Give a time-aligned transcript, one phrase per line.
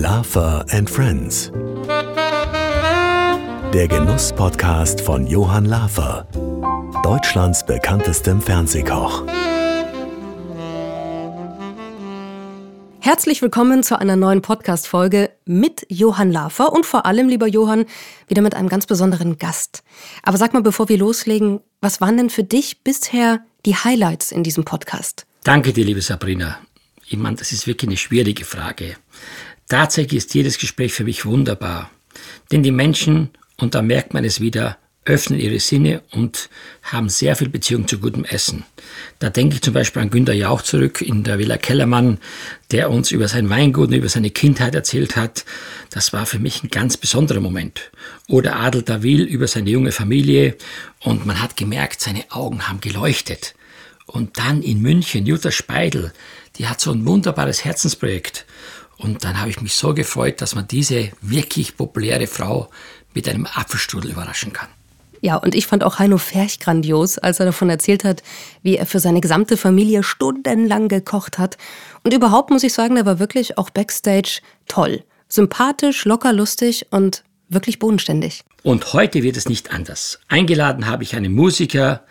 [0.00, 1.52] Laffer and Friends.
[3.74, 6.26] Der Genuss-Podcast von Johann Lafer,
[7.02, 9.26] Deutschlands bekanntestem Fernsehkoch.
[13.00, 17.84] Herzlich willkommen zu einer neuen Podcast-Folge mit Johann Lafer und vor allem, lieber Johann,
[18.26, 19.82] wieder mit einem ganz besonderen Gast.
[20.22, 24.44] Aber sag mal, bevor wir loslegen, was waren denn für dich bisher die Highlights in
[24.44, 25.26] diesem Podcast?
[25.44, 26.58] Danke dir, liebe Sabrina.
[27.12, 28.94] Ich meine, das ist wirklich eine schwierige Frage.
[29.70, 31.92] Tatsächlich ist jedes Gespräch für mich wunderbar.
[32.50, 36.50] Denn die Menschen, und da merkt man es wieder, öffnen ihre Sinne und
[36.82, 38.64] haben sehr viel Beziehung zu gutem Essen.
[39.20, 42.18] Da denke ich zum Beispiel an Günter Jauch zurück in der Villa Kellermann,
[42.72, 45.44] der uns über sein Weingut und über seine Kindheit erzählt hat.
[45.90, 47.92] Das war für mich ein ganz besonderer Moment.
[48.26, 50.56] Oder Adel Davil über seine junge Familie
[50.98, 53.54] und man hat gemerkt, seine Augen haben geleuchtet.
[54.06, 56.12] Und dann in München, Jutta Speidel,
[56.56, 58.44] die hat so ein wunderbares Herzensprojekt.
[59.00, 62.68] Und dann habe ich mich so gefreut, dass man diese wirklich populäre Frau
[63.14, 64.68] mit einem Apfelstrudel überraschen kann.
[65.22, 68.22] Ja, und ich fand auch Heino Ferch grandios, als er davon erzählt hat,
[68.62, 71.56] wie er für seine gesamte Familie stundenlang gekocht hat.
[72.04, 75.02] Und überhaupt muss ich sagen, der war wirklich auch backstage toll.
[75.28, 78.44] Sympathisch, locker lustig und wirklich bodenständig.
[78.62, 80.20] Und heute wird es nicht anders.
[80.28, 82.04] Eingeladen habe ich einen Musiker,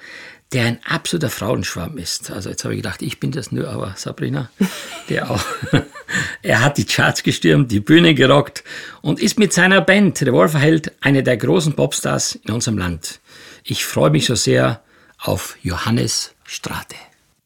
[0.52, 2.32] der ein absoluter Frauenschwamm ist.
[2.32, 4.50] Also jetzt habe ich gedacht, ich bin das nur, aber Sabrina,
[5.10, 5.44] der auch.
[6.42, 8.64] er hat die Charts gestürmt, die Bühne gerockt
[9.02, 13.20] und ist mit seiner Band Revolverheld eine der großen Popstars in unserem Land.
[13.64, 14.82] Ich freue mich so sehr
[15.20, 16.96] auf Johannes Strate.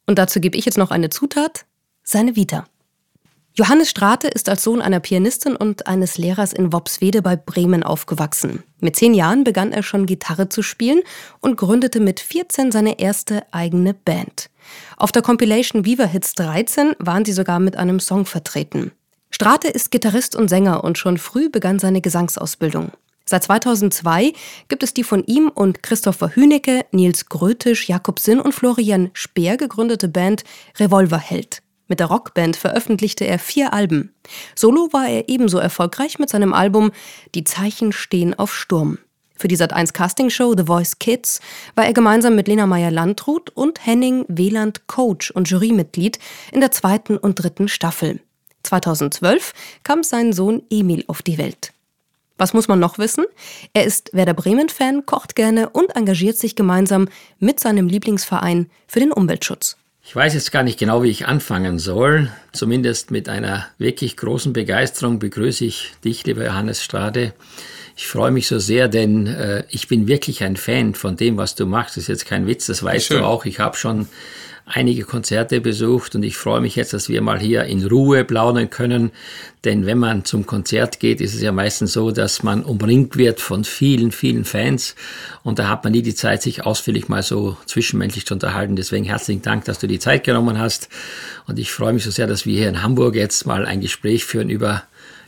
[0.06, 1.66] Und dazu gebe ich jetzt noch eine Zutat,
[2.02, 2.66] seine Vita.
[3.56, 8.64] Johannes Strate ist als Sohn einer Pianistin und eines Lehrers in Wopswede bei Bremen aufgewachsen.
[8.80, 11.02] Mit zehn Jahren begann er schon Gitarre zu spielen
[11.38, 14.50] und gründete mit 14 seine erste eigene Band.
[14.96, 18.90] Auf der Compilation Viva Hits 13 waren sie sogar mit einem Song vertreten.
[19.30, 22.90] Strate ist Gitarrist und Sänger und schon früh begann seine Gesangsausbildung.
[23.24, 24.32] Seit 2002
[24.66, 29.56] gibt es die von ihm und Christopher Hünecke, Nils Grötisch, Jakob Sinn und Florian Speer
[29.56, 30.42] gegründete Band
[30.80, 31.63] Revolverheld.
[31.86, 34.14] Mit der Rockband veröffentlichte er vier Alben.
[34.54, 36.92] Solo war er ebenso erfolgreich mit seinem Album
[37.34, 38.98] Die Zeichen stehen auf Sturm.
[39.36, 41.40] Für die Sat1 Castingshow The Voice Kids
[41.74, 46.18] war er gemeinsam mit Lena Meyer-Landrut und Henning Wieland Coach und Jurymitglied
[46.52, 48.20] in der zweiten und dritten Staffel.
[48.62, 49.52] 2012
[49.82, 51.72] kam sein Sohn Emil auf die Welt.
[52.38, 53.26] Was muss man noch wissen?
[53.74, 57.08] Er ist Werder Bremen-Fan, kocht gerne und engagiert sich gemeinsam
[57.38, 59.76] mit seinem Lieblingsverein für den Umweltschutz.
[60.06, 62.30] Ich weiß jetzt gar nicht genau, wie ich anfangen soll.
[62.52, 67.32] Zumindest mit einer wirklich großen Begeisterung begrüße ich dich, lieber Johannes Strade.
[67.96, 71.54] Ich freue mich so sehr, denn äh, ich bin wirklich ein Fan von dem, was
[71.54, 71.96] du machst.
[71.96, 73.46] Das ist jetzt kein Witz, das weißt du auch.
[73.46, 74.06] Ich habe schon
[74.66, 78.70] einige Konzerte besucht und ich freue mich jetzt, dass wir mal hier in Ruhe plaudern
[78.70, 79.12] können.
[79.64, 83.40] Denn wenn man zum Konzert geht, ist es ja meistens so, dass man umringt wird
[83.40, 84.94] von vielen, vielen Fans
[85.42, 88.76] und da hat man nie die Zeit, sich ausführlich mal so zwischenmenschlich zu unterhalten.
[88.76, 90.88] Deswegen herzlichen Dank, dass du die Zeit genommen hast
[91.46, 94.24] und ich freue mich so sehr, dass wir hier in Hamburg jetzt mal ein Gespräch
[94.24, 94.84] führen über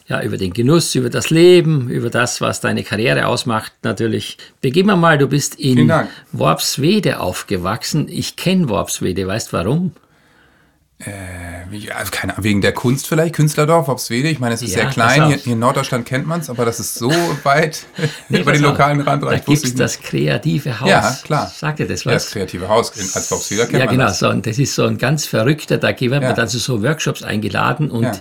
[0.09, 4.39] ja, über den Genuss, über das Leben, über das, was deine Karriere ausmacht, natürlich.
[4.61, 5.93] Beginn wir mal, du bist in
[6.33, 8.07] Worpswede aufgewachsen.
[8.09, 9.93] Ich kenne Worpswede, weißt warum?
[10.99, 14.29] Äh, also keine, wegen der Kunst vielleicht, Künstlerdorf, Worpswede.
[14.29, 15.27] Ich meine, es ist ja, sehr klein.
[15.27, 17.11] Hier, hier, in Norddeutschland kennt man es, aber das ist so
[17.43, 17.85] weit
[18.29, 19.25] nee, über den lokalen Rand.
[19.25, 20.89] Da gibt es das kreative Haus.
[20.89, 21.53] Ja, klar.
[21.55, 22.13] Sagt ihr das was?
[22.13, 24.21] Ja, das kreative Haus als Worpsweder kennt ja, man genau, das.
[24.21, 26.33] So, und das ist so ein ganz verrückter, da wird ja.
[26.33, 28.13] also so Workshops eingeladen und ja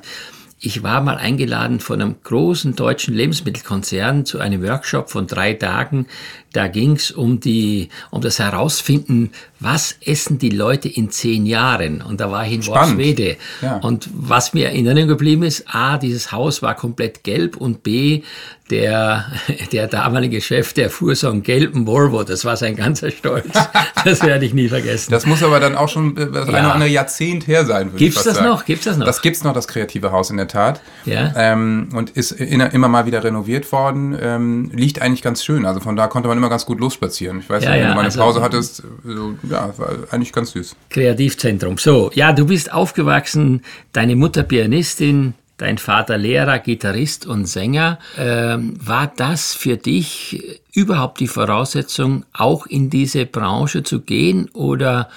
[0.65, 6.07] ich war mal eingeladen von einem großen deutschen Lebensmittelkonzern zu einem Workshop von drei Tagen.
[6.53, 9.31] Da ging es um die, um das Herausfinden,
[9.65, 12.03] was essen die Leute in zehn Jahren.
[12.03, 13.35] Und da war ich in Worpswede.
[13.63, 13.77] Ja.
[13.77, 18.21] Und was mir in Erinnerung geblieben ist, A, dieses Haus war komplett gelb und B,
[18.69, 19.25] der,
[19.71, 22.23] der damalige Chef, der fuhr so einen gelben Volvo.
[22.23, 23.47] Das war sein ganzer Stolz.
[24.05, 25.09] Das werde ich nie vergessen.
[25.09, 26.41] Das muss aber dann auch schon das ja.
[26.43, 27.91] eine oder andere Jahrzehnt her sein.
[27.97, 28.47] Gibt's das sagen.
[28.47, 28.63] noch?
[28.63, 29.05] Gibt's das noch?
[29.07, 30.79] Das gibt's noch, das kreative Haus in der Tat.
[31.05, 31.33] Ja.
[31.35, 34.15] Ähm, und ist immer mal wieder renoviert worden.
[34.21, 35.65] Ähm, liegt eigentlich ganz schön.
[35.65, 37.39] Also von da konnte man immer ganz gut losspazieren.
[37.39, 39.89] Ich weiß ja, nicht, wenn ja, du mal eine also, Pause hattest, so, ja, war
[40.11, 40.75] eigentlich ganz süß.
[40.89, 41.77] Kreativzentrum.
[41.77, 43.61] So, ja, du bist aufgewachsen,
[43.93, 47.99] deine Mutter Pianistin, dein Vater Lehrer, Gitarrist und Sänger.
[48.17, 54.49] Ähm, war das für dich überhaupt die Voraussetzung, auch in diese Branche zu gehen?
[54.53, 55.09] Oder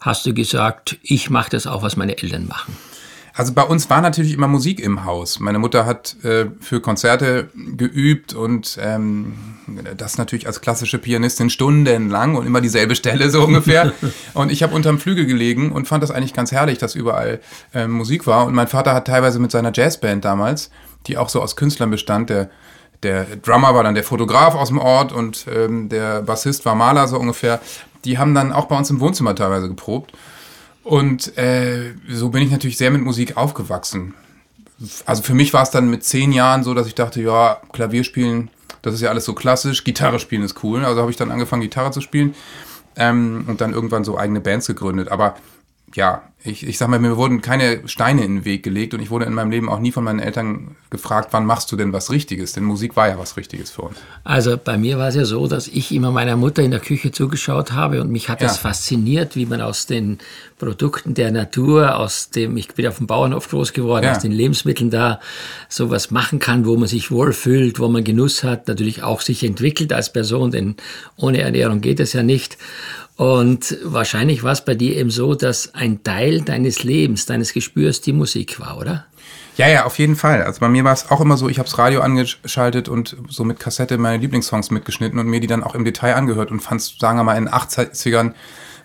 [0.00, 2.76] hast du gesagt, ich mache das auch, was meine Eltern machen?
[3.34, 5.40] Also bei uns war natürlich immer Musik im Haus.
[5.40, 9.34] Meine Mutter hat äh, für Konzerte geübt und ähm,
[9.96, 13.92] das natürlich als klassische Pianistin stundenlang und immer dieselbe Stelle so ungefähr.
[14.34, 17.40] und ich habe unterm Flügel gelegen und fand das eigentlich ganz herrlich, dass überall
[17.72, 18.46] äh, Musik war.
[18.46, 20.70] Und mein Vater hat teilweise mit seiner Jazzband damals
[21.06, 22.30] die auch so aus Künstlern bestand.
[22.30, 22.50] Der,
[23.02, 27.08] der Drummer war dann der Fotograf aus dem Ort und ähm, der Bassist war Maler
[27.08, 27.60] so ungefähr.
[28.04, 30.12] Die haben dann auch bei uns im Wohnzimmer teilweise geprobt.
[30.82, 34.14] Und äh, so bin ich natürlich sehr mit Musik aufgewachsen.
[35.06, 38.02] Also für mich war es dann mit zehn Jahren so, dass ich dachte, ja, Klavier
[38.02, 38.50] spielen,
[38.82, 40.84] das ist ja alles so klassisch, Gitarre spielen ist cool.
[40.84, 42.34] Also habe ich dann angefangen, Gitarre zu spielen
[42.96, 45.08] ähm, und dann irgendwann so eigene Bands gegründet.
[45.08, 45.36] Aber
[45.94, 49.10] ja, ich, ich sag mal, mir wurden keine Steine in den Weg gelegt und ich
[49.10, 52.10] wurde in meinem Leben auch nie von meinen Eltern gefragt, wann machst du denn was
[52.10, 52.52] Richtiges?
[52.52, 53.96] Denn Musik war ja was Richtiges für uns.
[54.24, 57.12] Also bei mir war es ja so, dass ich immer meiner Mutter in der Küche
[57.12, 58.48] zugeschaut habe und mich hat ja.
[58.48, 60.18] das fasziniert, wie man aus den
[60.58, 64.12] Produkten der Natur, aus dem, ich bin auf dem Bauernhof groß geworden, ja.
[64.12, 65.20] aus den Lebensmitteln da
[65.68, 69.92] sowas machen kann, wo man sich wohlfühlt, wo man Genuss hat, natürlich auch sich entwickelt
[69.92, 70.76] als Person, denn
[71.16, 72.58] ohne Ernährung geht es ja nicht.
[73.22, 78.00] Und wahrscheinlich war es bei dir eben so, dass ein Teil deines Lebens, deines Gespürs
[78.00, 79.06] die Musik war, oder?
[79.56, 80.42] Ja, ja, auf jeden Fall.
[80.42, 83.44] Also bei mir war es auch immer so, ich habe das Radio angeschaltet und so
[83.44, 86.80] mit Kassette meine Lieblingssongs mitgeschnitten und mir die dann auch im Detail angehört und fand
[86.80, 88.32] es, sagen wir mal, in den 80ern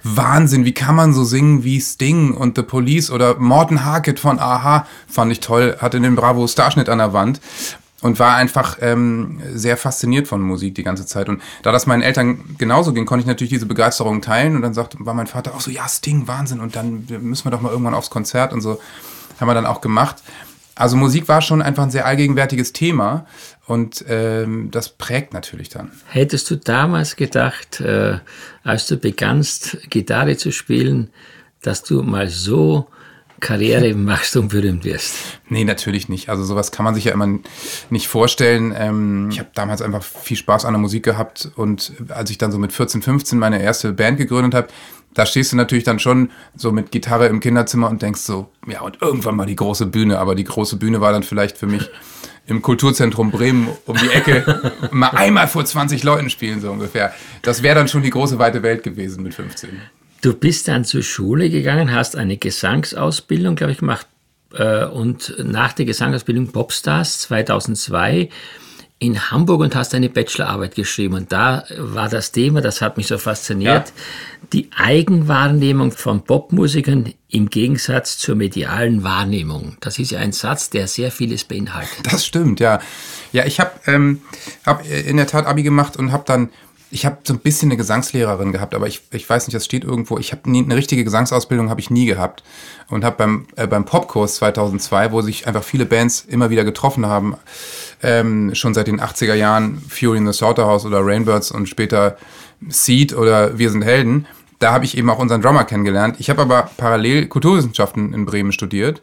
[0.04, 0.66] Wahnsinn.
[0.66, 4.86] Wie kann man so singen wie Sting und The Police oder Morten Harkett von Aha?
[5.08, 5.78] Fand ich toll.
[5.80, 7.42] Hatte den Bravo Starschnitt an der Wand
[8.02, 11.30] und war einfach ähm, sehr fasziniert von Musik die ganze Zeit.
[11.30, 14.56] Und da das meinen Eltern genauso ging, konnte ich natürlich diese Begeisterung teilen.
[14.56, 16.60] Und dann sagt, war mein Vater auch so, ja, Sting, Wahnsinn.
[16.60, 18.80] Und dann müssen wir doch mal irgendwann aufs Konzert und so.
[19.40, 20.18] Haben wir dann auch gemacht.
[20.76, 23.26] Also Musik war schon einfach ein sehr allgegenwärtiges Thema
[23.66, 25.92] und ähm, das prägt natürlich dann.
[26.06, 28.20] Hättest du damals gedacht, äh,
[28.64, 31.10] als du begannst, Gitarre zu spielen,
[31.64, 32.88] dass du mal so
[33.40, 35.16] Karriere machst und berühmt wirst?
[35.50, 36.30] Nee, natürlich nicht.
[36.30, 37.40] Also sowas kann man sich ja immer
[37.90, 38.74] nicht vorstellen.
[38.78, 42.52] Ähm, ich habe damals einfach viel Spaß an der Musik gehabt und als ich dann
[42.52, 44.68] so mit 14, 15 meine erste Band gegründet habe,
[45.14, 48.82] da stehst du natürlich dann schon so mit Gitarre im Kinderzimmer und denkst so, ja,
[48.82, 50.20] und irgendwann mal die große Bühne.
[50.20, 51.90] Aber die große Bühne war dann vielleicht für mich
[52.46, 57.14] im Kulturzentrum Bremen um die Ecke mal einmal vor 20 Leuten spielen, so ungefähr.
[57.42, 59.82] Das wäre dann schon die große weite Welt gewesen mit 15.
[60.22, 64.08] Du bist dann zur Schule gegangen, hast eine Gesangsausbildung, glaube ich, gemacht
[64.54, 68.30] äh, und nach der Gesangsausbildung Popstars 2002
[69.00, 71.14] in Hamburg und hast eine Bachelorarbeit geschrieben.
[71.14, 73.94] Und da war das Thema, das hat mich so fasziniert, ja.
[74.54, 79.78] die Eigenwahrnehmung von Popmusikern im Gegensatz zur medialen Wahrnehmung.
[79.82, 82.12] Das ist ja ein Satz, der sehr vieles beinhaltet.
[82.12, 82.80] Das stimmt, ja.
[83.34, 84.22] Ja, ich habe ähm,
[84.66, 86.50] hab in der Tat Abi gemacht und habe dann
[86.90, 89.84] ich habe so ein bisschen eine Gesangslehrerin gehabt, aber ich, ich weiß nicht, das steht
[89.84, 90.18] irgendwo.
[90.18, 92.44] Ich habe eine richtige Gesangsausbildung habe ich nie gehabt
[92.90, 97.06] und habe beim äh, beim Popkurs 2002, wo sich einfach viele Bands immer wieder getroffen
[97.06, 97.36] haben,
[98.02, 102.18] ähm, schon seit den 80er Jahren Fury in the Slaughterhouse oder Rainbirds und später
[102.70, 104.26] Seed oder Wir sind Helden.
[104.60, 106.16] Da habe ich eben auch unseren Drummer kennengelernt.
[106.20, 109.02] Ich habe aber parallel Kulturwissenschaften in Bremen studiert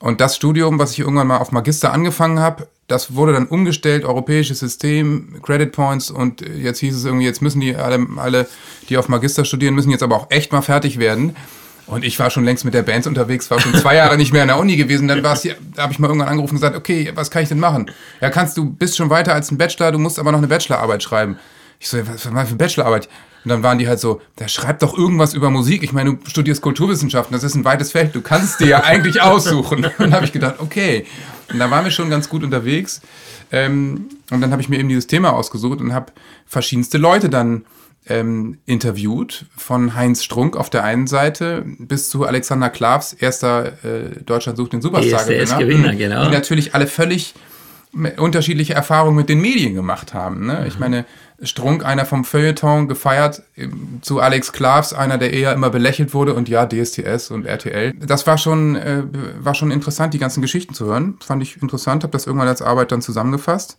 [0.00, 4.04] und das Studium, was ich irgendwann mal auf Magister angefangen habe, das wurde dann umgestellt,
[4.04, 8.48] europäisches System, Credit Points und jetzt hieß es irgendwie, jetzt müssen die alle, alle,
[8.88, 11.36] die auf Magister studieren, müssen jetzt aber auch echt mal fertig werden.
[11.86, 14.42] Und ich war schon längst mit der Band unterwegs, war schon zwei Jahre nicht mehr
[14.42, 15.08] an der Uni gewesen.
[15.08, 15.42] Dann war es,
[15.74, 17.90] da habe ich mal irgendwann angerufen und gesagt, okay, was kann ich denn machen?
[18.20, 21.02] Ja, kannst du, bist schon weiter als ein Bachelor, du musst aber noch eine Bachelorarbeit
[21.02, 21.38] schreiben.
[21.80, 23.08] Ich so, was, was für eine Bachelorarbeit?
[23.44, 25.82] Und dann waren die halt so, der schreibt doch irgendwas über Musik.
[25.82, 29.22] Ich meine, du studierst Kulturwissenschaften, das ist ein weites Feld, du kannst dir ja eigentlich
[29.22, 29.84] aussuchen.
[29.84, 31.06] Und dann habe ich gedacht, okay.
[31.52, 33.00] Und da waren wir schon ganz gut unterwegs.
[33.50, 36.12] Ähm, und dann habe ich mir eben dieses Thema ausgesucht und habe
[36.46, 37.64] verschiedenste Leute dann
[38.08, 44.22] ähm, interviewt, von Heinz Strunk auf der einen Seite bis zu Alexander Klavs, erster äh,
[44.24, 45.58] Deutschland sucht den Superstar-Gewinner.
[45.58, 46.24] Gewinner, genau.
[46.24, 47.34] Die natürlich alle völlig
[48.18, 50.46] unterschiedliche Erfahrungen mit den Medien gemacht haben.
[50.46, 50.64] Ne?
[50.66, 50.80] Ich mhm.
[50.80, 51.04] meine,
[51.40, 53.42] Strunk, einer vom Feuilleton, gefeiert,
[54.00, 57.94] zu Alex Klavs, einer, der eher immer belächelt wurde und ja, DSTS und RTL.
[57.94, 59.04] Das war schon, äh,
[59.38, 61.16] war schon interessant, die ganzen Geschichten zu hören.
[61.24, 63.78] Fand ich interessant, habe das irgendwann als Arbeit dann zusammengefasst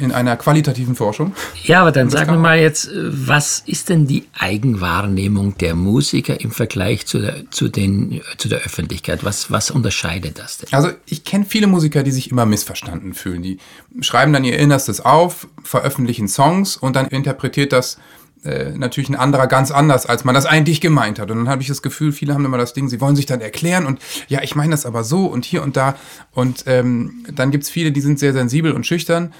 [0.00, 1.34] in einer qualitativen Forschung.
[1.64, 6.50] Ja, aber dann sag mir mal jetzt, was ist denn die Eigenwahrnehmung der Musiker im
[6.50, 9.24] Vergleich zu der, zu den, zu der Öffentlichkeit?
[9.24, 10.72] Was, was unterscheidet das denn?
[10.72, 13.42] Also ich kenne viele Musiker, die sich immer missverstanden fühlen.
[13.42, 13.58] Die
[14.00, 17.98] schreiben dann ihr Innerstes auf, veröffentlichen Songs und dann interpretiert das
[18.44, 21.30] äh, natürlich ein anderer ganz anders, als man das eigentlich gemeint hat.
[21.30, 23.40] Und dann habe ich das Gefühl, viele haben immer das Ding, sie wollen sich dann
[23.40, 25.96] erklären und ja, ich meine das aber so und hier und da.
[26.32, 29.32] Und ähm, dann gibt's viele, die sind sehr sensibel und schüchtern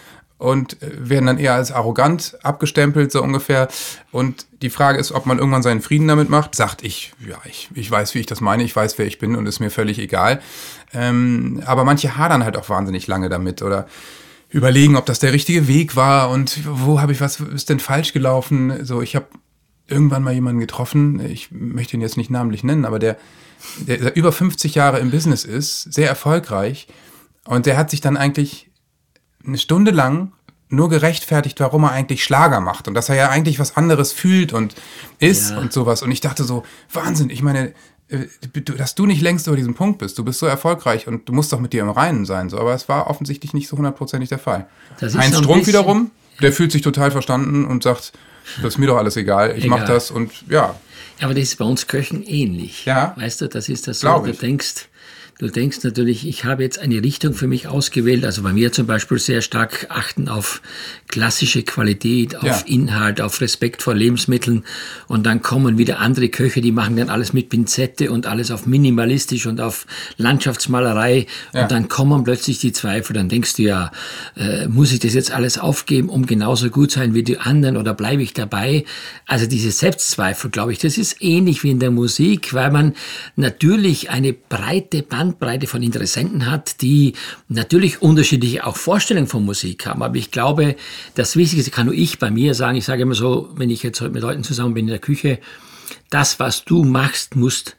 [0.43, 3.69] und äh, werden dann eher als arrogant abgestempelt, so ungefähr.
[4.11, 6.57] Und die Frage ist, ob man irgendwann seinen Frieden damit macht.
[6.57, 9.37] Sagt ich, ja, ich, ich weiß, wie ich das meine, ich weiß, wer ich bin
[9.37, 10.43] und ist mir völlig egal.
[10.93, 13.87] Ähm, aber manche hadern halt auch wahnsinnig lange damit oder
[14.51, 18.13] überlegen, ob das der richtige Weg war und wo habe ich was ist denn falsch
[18.13, 18.85] gelaufen.
[18.85, 19.27] So, ich habe
[19.87, 23.17] irgendwann mal jemanden getroffen, ich möchte ihn jetzt nicht namentlich nennen, aber der,
[23.87, 26.89] der über 50 Jahre im Business ist, sehr erfolgreich
[27.47, 28.72] Und der hat sich dann eigentlich
[29.47, 30.33] eine Stunde lang
[30.69, 34.53] nur gerechtfertigt, warum er eigentlich Schlager macht und dass er ja eigentlich was anderes fühlt
[34.55, 34.75] und
[35.19, 35.59] ist Ja.
[35.59, 36.03] und sowas.
[36.03, 37.75] Und ich dachte so, Wahnsinn, ich meine,
[38.09, 38.27] äh,
[38.79, 40.19] dass du nicht längst über diesen Punkt bist.
[40.19, 42.49] Du bist so erfolgreich und du musst doch mit dir im Reinen sein.
[42.49, 44.67] So, aber es war offensichtlich nicht so hundertprozentig der Fall.
[44.99, 48.13] Das ist Heinz so ein Strunk wiederum, der fühlt sich total verstanden und sagt,
[48.63, 50.75] das ist mir doch alles egal, ich mach das und ja.
[51.21, 52.85] Ja, aber das ist bei uns Köchen ähnlich.
[52.87, 53.15] Ja.
[53.17, 54.39] Weißt du, das ist das so, Glaub du ich.
[54.39, 54.89] denkst,
[55.39, 58.87] du denkst natürlich, ich habe jetzt eine Richtung für mich ausgewählt, also bei mir zum
[58.87, 60.63] Beispiel sehr stark achten auf
[61.09, 62.63] klassische Qualität, auf Ja.
[62.67, 64.65] Inhalt, auf Respekt vor Lebensmitteln
[65.09, 68.67] und dann kommen wieder andere Köche, die machen dann alles mit Pinzette und alles auf
[68.67, 69.87] minimalistisch und auf
[70.17, 71.63] Landschaftsmalerei Ja.
[71.63, 73.93] und dann kommen plötzlich die Zweifel, dann denkst du ja,
[74.37, 77.95] äh, muss ich das jetzt alles aufgeben, um genauso gut sein wie die anderen oder
[77.95, 78.85] bleibe ich dabei?
[79.27, 82.95] Also diese Selbstzweifel, glaube ich, das ist ähnlich wie in der Musik, weil man
[83.37, 87.15] natürlich eine breite Bandbreite von Interessenten hat, die
[87.49, 90.03] natürlich unterschiedliche auch Vorstellungen von Musik haben.
[90.03, 90.77] Aber ich glaube,
[91.15, 94.01] das Wichtigste kann nur ich bei mir sagen, ich sage immer so, wenn ich jetzt
[94.01, 95.39] mit Leuten zusammen bin in der Küche,
[96.11, 97.77] das, was du machst, musst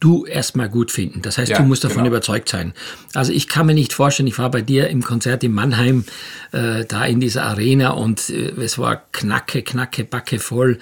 [0.00, 1.22] du erstmal gut finden.
[1.22, 2.08] Das heißt, Ja, du musst davon genau.
[2.08, 2.74] überzeugt sein.
[3.14, 6.04] Also ich kann mir nicht vorstellen, ich war bei dir im Konzert in Mannheim,
[6.52, 10.78] äh, da in dieser Arena und äh, es war knacke, knacke, backe voll.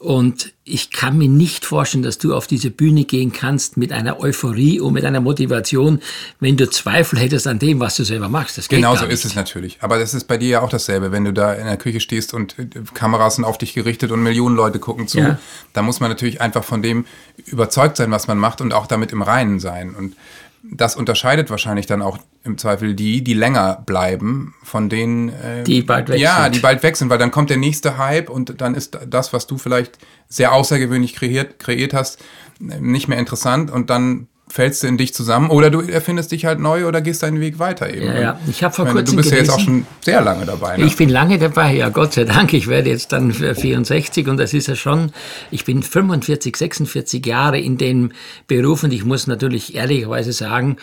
[0.00, 4.18] Und ich kann mir nicht vorstellen, dass du auf diese Bühne gehen kannst mit einer
[4.18, 6.00] Euphorie und mit einer Motivation,
[6.40, 8.56] wenn du Zweifel hättest an dem, was du selber machst.
[8.56, 9.76] Das Genau so ist es natürlich.
[9.82, 11.12] Aber das ist bei dir ja auch dasselbe.
[11.12, 14.22] Wenn du da in der Küche stehst und äh, Kameras sind auf dich gerichtet und
[14.22, 15.38] Millionen Leute gucken zu, Ja.
[15.74, 17.04] da muss man natürlich einfach von dem
[17.44, 19.94] überzeugt sein, was man macht und auch damit im Reinen sein.
[19.94, 20.16] Und
[20.62, 25.82] das unterscheidet wahrscheinlich dann auch im Zweifel die, die länger bleiben, von denen, äh, Die
[25.82, 26.54] bald weg ja, sind.
[26.54, 29.46] die bald weg sind, weil dann kommt der nächste Hype und dann ist das, was
[29.46, 29.98] du vielleicht
[30.28, 32.22] sehr außergewöhnlich kreiert, kreiert hast,
[32.58, 36.58] nicht mehr interessant und dann fällst du in dich zusammen oder du erfindest dich halt
[36.58, 38.06] neu oder gehst deinen Weg weiter eben.
[38.06, 38.40] Ja, ja.
[38.48, 40.76] Ich hab vor meine, kurzem Du bist ja jetzt auch gelesen- schon sehr lange dabei.
[40.76, 40.84] Ne?
[40.84, 42.52] Ich bin lange dabei, ja Gott sei Dank.
[42.52, 45.12] Ich werde jetzt dann 64 und das ist ja schon,
[45.50, 48.12] ich bin 45, 46 Jahre in dem
[48.48, 50.76] Beruf und ich muss natürlich ehrlicherweise sagen,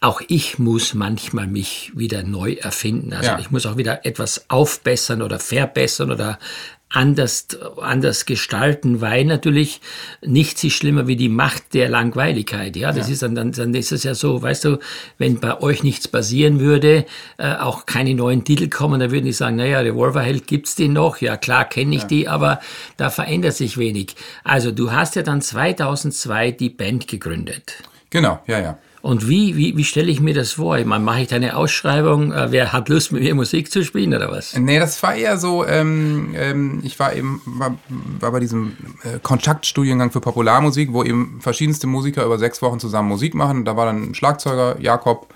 [0.00, 3.12] auch ich muss manchmal mich wieder neu erfinden.
[3.12, 3.38] Also Ja.
[3.40, 6.38] ich muss auch wieder etwas aufbessern oder verbessern oder
[6.90, 7.48] anders,
[7.80, 9.80] anders gestalten, weil natürlich
[10.22, 12.76] nichts ist schlimmer wie die Macht der Langweiligkeit.
[12.76, 14.78] Ja, das ist dann, dann, dann ist es ja so, weißt du,
[15.18, 17.04] wenn bei euch nichts passieren würde,
[17.36, 21.20] äh, auch keine neuen Titel kommen, dann würden die sagen, naja, Revolverheld gibt's den noch?
[21.20, 22.60] Ja, klar kenne ich die, aber
[22.96, 24.14] da verändert sich wenig.
[24.42, 27.74] Also du hast ja dann 2002 die Band gegründet.
[28.10, 28.78] Genau, ja, ja.
[29.00, 30.76] Und wie, wie, wie stelle ich mir das vor?
[30.78, 33.84] Ich meine, mache ich da eine Ausschreibung, äh, wer hat Lust mit mir Musik zu
[33.84, 34.56] spielen oder was?
[34.56, 39.18] Nee, das war eher so, ähm, ähm, ich war eben war, war bei diesem äh,
[39.22, 43.64] Kontaktstudiengang für Popularmusik, wo eben verschiedenste Musiker über sechs Wochen zusammen Musik machen.
[43.64, 45.32] Da war dann ein Schlagzeuger, Jakob,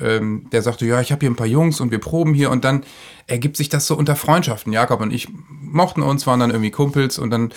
[0.00, 2.64] ähm, der sagte, ja, ich habe hier ein paar Jungs und wir proben hier und
[2.64, 2.84] dann
[3.26, 4.72] ergibt sich das so unter Freundschaften.
[4.72, 5.28] Jakob und ich
[5.60, 7.52] mochten uns, waren dann irgendwie Kumpels und dann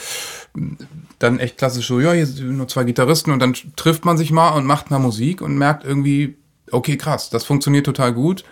[1.20, 4.32] dann echt klassisch so, ja, hier sind nur zwei Gitarristen und dann trifft man sich
[4.32, 6.38] mal und macht mal Musik und merkt irgendwie,
[6.72, 8.44] okay, krass, das funktioniert total gut.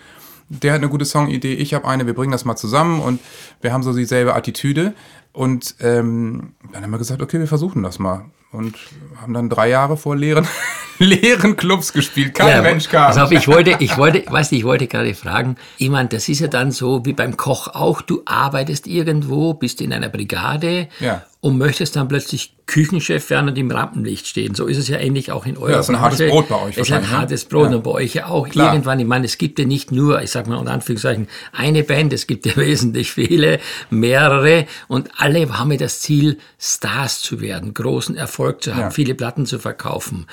[0.49, 3.19] Der hat eine gute Songidee, ich habe eine, wir bringen das mal zusammen und
[3.61, 4.93] wir haben so dieselbe Attitüde.
[5.33, 8.25] Und ähm, dann haben wir gesagt, okay, wir versuchen das mal.
[8.51, 8.75] Und
[9.19, 10.47] haben dann drei Jahre vor leeren,
[10.99, 12.35] leeren Clubs gespielt.
[12.35, 13.07] Kein Mensch kam.
[13.07, 16.29] Pass auf, ich wollte, ich wollte, weißt du, ich wollte gerade fragen, ich meine, das
[16.29, 20.87] ist ja dann so wie beim Koch auch, du arbeitest irgendwo, bist in einer Brigade
[21.01, 21.23] Ja.
[21.45, 24.55] Und möchtest dann plötzlich Küchenchef werden und im Rampenlicht stehen.
[24.55, 26.27] So ist es ja ähnlich auch in eurer Ja, ist ein hartes.
[26.31, 27.11] Brot bei euch Es ist ein ne?
[27.11, 27.75] hartes Brot Ja.
[27.77, 28.49] und bei euch ja auch.
[28.49, 28.73] Klar.
[28.73, 32.13] Irgendwann, ich meine, es gibt ja nicht nur, ich sag mal unter Anführungszeichen, eine Band,
[32.13, 33.59] es gibt ja wesentlich viele,
[33.91, 38.89] mehrere und alle haben ja das Ziel, Stars zu werden, großen Erfolg zu haben, Ja.
[38.89, 40.25] viele Platten zu verkaufen.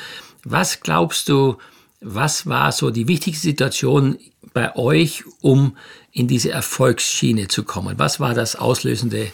[0.44, 1.58] Was glaubst du,
[2.00, 4.16] was war so die wichtigste Situation
[4.54, 5.76] bei euch, um
[6.10, 7.98] in diese Erfolgsschiene zu kommen?
[7.98, 9.26] Was war das auslösende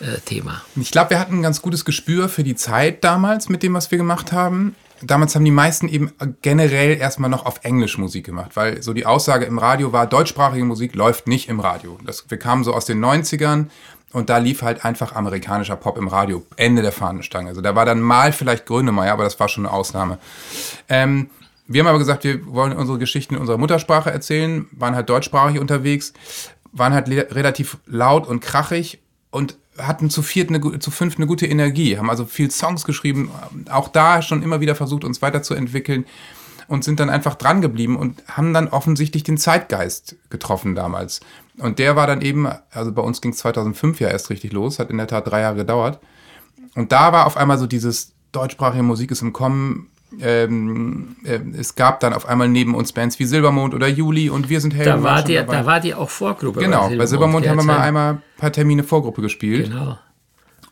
[0.00, 0.62] äh, Thema?
[0.76, 3.90] Ich glaube, wir hatten ein ganz gutes Gespür für die Zeit damals mit dem, was
[3.90, 4.74] wir gemacht haben.
[5.00, 6.12] Damals haben die meisten eben
[6.42, 10.64] generell erstmal noch auf Englisch Musik gemacht, weil so die Aussage im Radio war, deutschsprachige
[10.64, 11.98] Musik läuft nicht im Radio.
[12.04, 13.66] Das, wir kamen so aus den 90ern
[14.12, 16.44] und da lief halt einfach amerikanischer Pop im Radio.
[16.56, 17.50] Ende der Fahnenstange.
[17.50, 20.18] Also da war dann mal vielleicht Grönemeyer, aber das war schon eine Ausnahme.
[20.88, 21.30] Ähm,
[21.68, 25.60] wir haben aber gesagt, wir wollen unsere Geschichten in unserer Muttersprache erzählen, waren halt deutschsprachig
[25.60, 26.14] unterwegs,
[26.72, 29.00] waren halt relativ laut und krachig
[29.30, 33.30] und hatten zu viert eine, zu fünf eine gute Energie, haben also viel Songs geschrieben,
[33.70, 36.04] auch da schon immer wieder versucht, uns weiterzuentwickeln
[36.68, 41.20] und sind dann einfach dran geblieben und haben dann offensichtlich den Zeitgeist getroffen damals.
[41.58, 44.78] Und der war dann eben, also bei uns ging es 2005 ja erst richtig los,
[44.78, 45.98] hat in der Tat drei Jahre gedauert.
[46.74, 49.88] Und da war auf einmal so dieses deutschsprachige Musik ist im Kommen,
[50.20, 54.48] ähm, äh, es gab dann auf einmal neben uns Bands wie Silbermond oder Juli und
[54.48, 55.02] wir sind Helden.
[55.02, 56.60] Da war, die, da war die auch Vorgruppe.
[56.60, 59.70] Genau, bei Silbermond, bei Silbermond haben wir mal einmal ein paar Termine Vorgruppe gespielt.
[59.70, 59.98] Genau.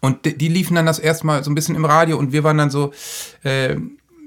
[0.00, 2.45] Und die, die liefen dann das erste Mal so ein bisschen im Radio und wir
[2.45, 2.93] waren dann so
[3.45, 3.76] äh,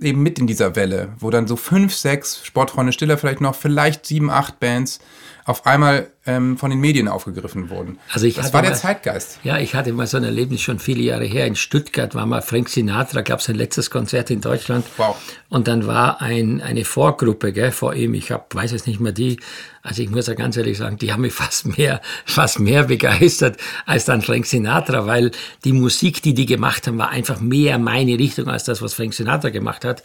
[0.01, 4.05] eben mit in dieser Welle, wo dann so fünf, sechs, Sportfreunde Stiller vielleicht noch, vielleicht
[4.05, 4.99] sieben, acht Bands
[5.45, 7.97] auf einmal ähm, von den Medien aufgegriffen wurden.
[8.13, 9.39] Also ich das war der mal, Zeitgeist.
[9.43, 11.47] Ja, ich hatte mal so ein Erlebnis schon viele Jahre her.
[11.47, 14.85] In Stuttgart war mal Frank Sinatra, gab sein letztes Konzert in Deutschland.
[14.97, 15.15] Wow.
[15.49, 19.11] Und dann war ein, eine Vorgruppe gell, vor ihm, ich hab, weiß jetzt nicht mehr
[19.11, 19.39] die,
[19.81, 23.57] also ich muss ja ganz ehrlich sagen, die haben mich fast mehr, fast mehr begeistert
[23.85, 25.31] als dann Frank Sinatra, weil
[25.63, 29.13] die Musik, die die gemacht haben, war einfach mehr meine Richtung als das, was Frank
[29.13, 30.03] Sinatra gemacht hat.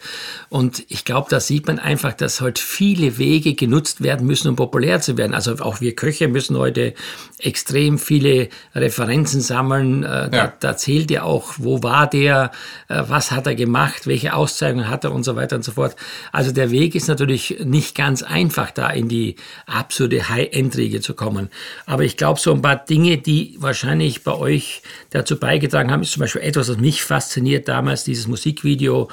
[0.49, 4.55] Und ich glaube, da sieht man einfach, dass halt viele Wege genutzt werden müssen, um
[4.55, 5.33] populär zu werden.
[5.33, 6.93] Also auch wir Köche müssen heute
[7.39, 10.03] extrem viele Referenzen sammeln.
[10.03, 10.29] Äh, ja.
[10.29, 12.51] Da, da, zählt ja auch, wo war der,
[12.87, 15.95] äh, was hat er gemacht, welche Auszeichnungen hat er und so weiter und so fort.
[16.31, 21.49] Also der Weg ist natürlich nicht ganz einfach, da in die absolute High-End-Riege zu kommen.
[21.85, 26.11] Aber ich glaube, so ein paar Dinge, die wahrscheinlich bei euch dazu beigetragen haben, ist
[26.11, 29.09] zum Beispiel etwas, was mich fasziniert damals, dieses Musikvideo,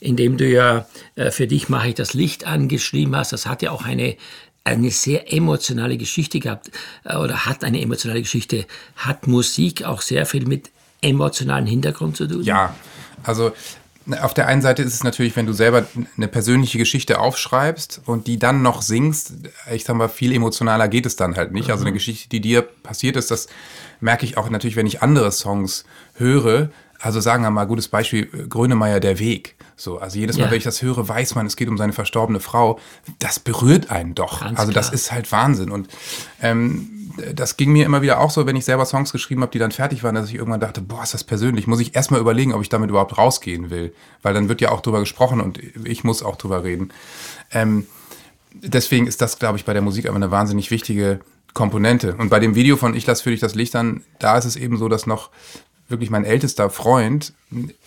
[0.00, 3.32] in dem du ja äh, für dich mache ich das Licht angeschrieben hast.
[3.32, 4.16] Das hat ja auch eine
[4.66, 6.70] eine sehr emotionale Geschichte gehabt
[7.04, 8.66] äh, oder hat eine emotionale Geschichte.
[8.96, 10.70] Hat Musik auch sehr viel mit
[11.00, 12.42] emotionalen Hintergrund zu tun?
[12.42, 12.74] Ja,
[13.22, 13.52] also
[14.20, 15.84] auf der einen Seite ist es natürlich, wenn du selber
[16.16, 19.32] eine persönliche Geschichte aufschreibst und die dann noch singst,
[19.72, 21.70] ich sag mal, viel emotionaler geht es dann halt nicht.
[21.70, 21.96] Also eine mhm.
[21.96, 23.48] Geschichte, die dir passiert ist, das
[24.00, 26.70] merke ich auch natürlich, wenn ich andere Songs höre.
[27.00, 29.56] Also sagen wir mal, gutes Beispiel, Grönemeyer, Der Weg.
[29.78, 30.50] So, also jedes Mal, ja.
[30.50, 32.78] wenn ich das höre, weiß man, es geht um seine verstorbene Frau.
[33.18, 34.40] Das berührt einen doch.
[34.40, 35.70] Ganz also das ist halt Wahnsinn.
[35.70, 35.88] Und
[36.40, 39.58] ähm, das ging mir immer wieder auch so, wenn ich selber Songs geschrieben habe, die
[39.58, 41.66] dann fertig waren, dass ich irgendwann dachte, boah, ist das persönlich.
[41.66, 43.94] Muss ich erstmal überlegen, ob ich damit überhaupt rausgehen will.
[44.22, 46.90] Weil dann wird ja auch drüber gesprochen und ich muss auch drüber reden.
[47.52, 47.86] Ähm,
[48.54, 51.20] deswegen ist das, glaube ich, bei der Musik aber eine wahnsinnig wichtige
[51.52, 52.14] Komponente.
[52.16, 54.56] Und bei dem Video von Ich lass für dich das Licht an, da ist es
[54.56, 55.30] eben so, dass noch
[55.88, 57.32] wirklich mein ältester Freund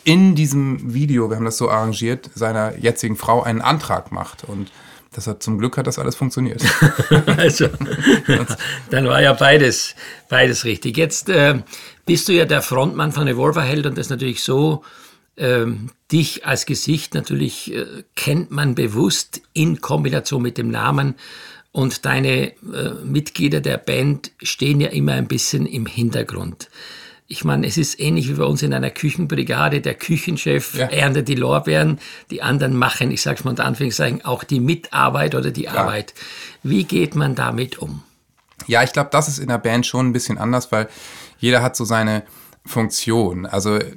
[0.04, 4.44] in diesem Video, wir haben das so arrangiert, seiner jetzigen Frau einen Antrag macht.
[4.44, 4.72] Und
[5.12, 6.64] das hat zum Glück hat das alles funktioniert.
[7.38, 7.68] also,
[8.90, 9.96] dann war ja beides,
[10.30, 10.98] beides richtig.
[10.98, 11.62] Jetzt äh,
[12.06, 14.84] bist du ja der Frontmann von Revolverheld und das ist natürlich so,
[15.36, 15.66] äh,
[16.12, 17.86] dich als Gesicht natürlich äh,
[18.16, 21.16] kennt man bewusst in Kombination mit dem Namen
[21.72, 22.54] und deine äh,
[23.04, 26.70] Mitglieder der Band stehen ja immer ein bisschen im Hintergrund
[27.32, 29.82] ich meine, es ist ähnlich wie bei uns in einer Küchenbrigade.
[29.82, 30.88] Der Küchenchef ja.
[30.88, 32.00] erntet die Lorbeeren,
[32.32, 35.74] die anderen machen, ich sage es mal unter Anführungszeichen, auch die Mitarbeit oder die ja.
[35.74, 36.16] Arbeit.
[36.64, 38.02] Wie geht man damit um?
[38.66, 40.90] Ja, ich glaube, das ist in der Band schon ein bisschen anders, weil
[41.38, 42.24] jeder hat so seine
[42.66, 43.46] Funktion.
[43.46, 43.94] Also äh,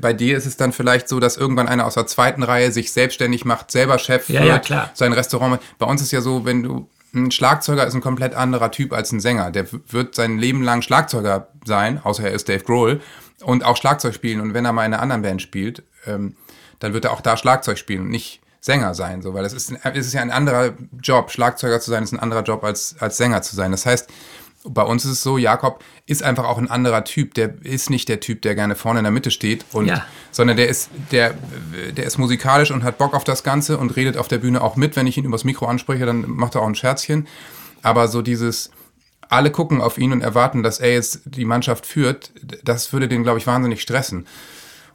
[0.00, 2.92] bei dir ist es dann vielleicht so, dass irgendwann einer aus der zweiten Reihe sich
[2.92, 5.60] selbstständig macht, selber Chef ja, wird, ja, sein Restaurant.
[5.78, 9.12] Bei uns ist ja so, wenn du ein Schlagzeuger ist ein komplett anderer Typ als
[9.12, 9.50] ein Sänger.
[9.50, 13.00] Der wird sein Leben lang Schlagzeuger sein, außer er ist Dave Grohl,
[13.42, 14.40] und auch Schlagzeug spielen.
[14.40, 16.36] Und wenn er mal in einer anderen Band spielt, ähm,
[16.78, 19.70] dann wird er auch da Schlagzeug spielen und nicht Sänger sein, so, weil es ist,
[19.70, 21.30] ist ja ein anderer Job.
[21.30, 23.70] Schlagzeuger zu sein ist ein anderer Job als, als Sänger zu sein.
[23.70, 24.10] Das heißt,
[24.68, 27.34] bei uns ist es so, Jakob ist einfach auch ein anderer Typ.
[27.34, 30.04] Der ist nicht der Typ, der gerne vorne in der Mitte steht, und, ja.
[30.30, 31.34] sondern der ist, der,
[31.96, 34.76] der ist musikalisch und hat Bock auf das Ganze und redet auf der Bühne auch
[34.76, 34.96] mit.
[34.96, 37.26] Wenn ich ihn übers Mikro anspreche, dann macht er auch ein Scherzchen.
[37.82, 38.70] Aber so dieses,
[39.28, 42.32] alle gucken auf ihn und erwarten, dass er jetzt die Mannschaft führt,
[42.64, 44.26] das würde den, glaube ich, wahnsinnig stressen.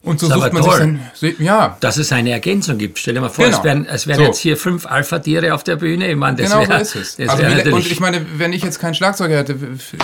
[0.03, 0.99] Und so sucht man toll.
[1.13, 1.77] sich dann, ja.
[1.79, 2.97] Dass es eine Ergänzung gibt.
[2.97, 3.57] Stell dir mal vor, genau.
[3.59, 4.23] es wären, es wären so.
[4.23, 6.09] jetzt hier fünf Alpha-Tiere auf der Bühne.
[6.09, 7.29] Ich meine, das genau wär, so ist es.
[7.29, 9.55] Also und ich meine, wenn ich jetzt keinen Schlagzeuger hätte,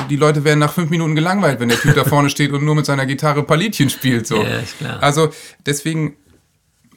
[0.09, 2.75] die Leute wären nach fünf Minuten gelangweilt, wenn der Typ da vorne steht und nur
[2.75, 4.27] mit seiner Gitarre Palitchen spielt.
[4.27, 4.43] So.
[4.43, 5.01] Ja, ist klar.
[5.01, 5.31] Also
[5.65, 6.15] deswegen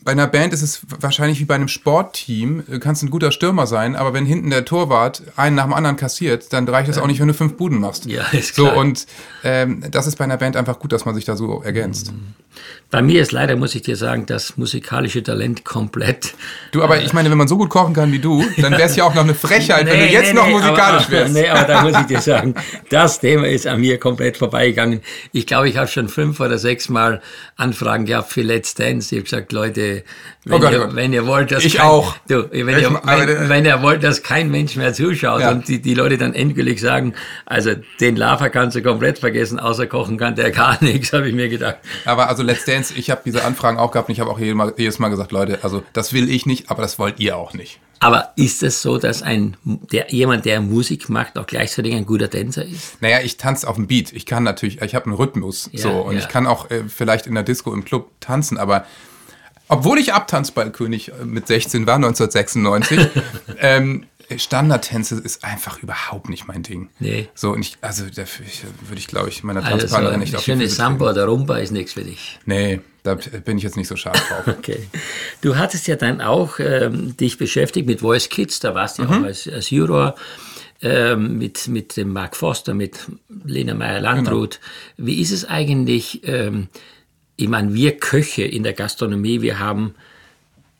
[0.03, 2.65] bei einer Band ist es wahrscheinlich wie bei einem Sportteam.
[2.67, 5.97] Du kannst ein guter Stürmer sein, aber wenn hinten der Torwart einen nach dem anderen
[5.97, 8.07] kassiert, dann reicht es auch nicht, wenn du fünf Buden machst.
[8.07, 8.75] Ja, ist klar.
[8.75, 9.07] So, und
[9.45, 12.13] ähm, das ist bei einer Band einfach gut, dass man sich da so ergänzt.
[12.91, 16.35] Bei mir ist leider, muss ich dir sagen, das musikalische Talent komplett.
[16.73, 18.97] Du, aber ich meine, wenn man so gut kochen kann wie du, dann wäre es
[18.97, 21.35] ja auch noch eine Frechheit, nee, wenn du jetzt nee, noch nee, musikalisch aber, wärst.
[21.41, 22.55] Nee, aber da muss ich dir sagen,
[22.89, 25.03] das Thema ist an mir komplett vorbeigegangen.
[25.33, 27.23] Ich glaube, ich habe schon fünf oder sechs Mal
[27.55, 29.15] Anfragen gehabt für Let's Dance.
[29.15, 29.90] Ich habe gesagt, Leute,
[30.45, 32.17] wenn, oh Gott, ihr, wenn ihr wollt, dass ich kein, auch.
[32.29, 35.51] Du, wenn, ich, ihr, wenn, wenn, ihr wollt, dass kein Mensch mehr zuschaut ja.
[35.51, 37.15] und die, die Leute dann endgültig sagen,
[37.47, 41.35] also den Lava kannst du komplett vergessen, außer kochen kann der gar nichts, habe ich
[41.35, 41.79] mir gedacht.
[42.05, 44.55] Aber also Let's Dance, ich habe diese Anfragen auch gehabt und ich habe auch jedes
[44.55, 47.55] Mal, jedes Mal gesagt, Leute, also das will ich nicht, aber das wollt ihr auch
[47.55, 47.81] nicht.
[48.03, 52.31] Aber ist es so, dass ein, der, jemand, der Musik macht, auch gleichzeitig ein guter
[52.31, 53.01] Tänzer ist?
[53.03, 54.15] Naja, ich tanze auf dem Beat.
[54.15, 55.69] Ich kann natürlich, ich habe einen Rhythmus.
[55.73, 56.21] Ja, so, und ja.
[56.21, 58.87] ich kann auch äh, vielleicht in der Disco im Club tanzen, aber
[59.71, 63.09] obwohl ich Abtanzballkönig mit 16 war, 1996,
[63.59, 64.07] ähm,
[64.37, 66.89] Standardtänze ist einfach überhaupt nicht mein Ding.
[66.99, 67.29] Nee.
[67.35, 70.21] So, und ich, also dafür ich, würde ich, glaube ich, meiner Also so Tanzpartnerin ein
[70.21, 72.39] nicht auf die schönes Füße Samba oder Rumba ist nichts für dich.
[72.47, 74.47] Nee, da bin ich jetzt nicht so scharf drauf.
[74.61, 74.89] Okay.
[75.41, 79.09] Du hattest ja dann auch ähm, dich beschäftigt mit Voice Kids, da warst du ja
[79.09, 80.15] auch als, als Juror
[80.83, 82.99] ähm, mit, mit dem Mark Foster, mit
[83.45, 84.61] Lena Meyer-Landrut.
[84.97, 86.69] Wie ist es eigentlich, ähm,
[87.41, 89.95] ich meine, wir Köche in der Gastronomie, wir haben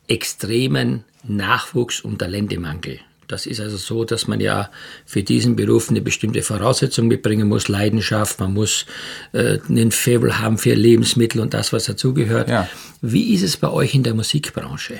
[0.07, 2.99] extremen Nachwuchs- und Talentemangel.
[3.27, 4.69] Das ist also so, dass man ja
[5.05, 8.85] für diesen Beruf eine bestimmte Voraussetzung mitbringen muss, Leidenschaft, man muss
[9.31, 12.49] äh, einen Faible haben für Lebensmittel und das, was dazugehört.
[12.49, 12.67] Ja.
[13.01, 14.99] Wie ist es bei euch in der Musikbranche?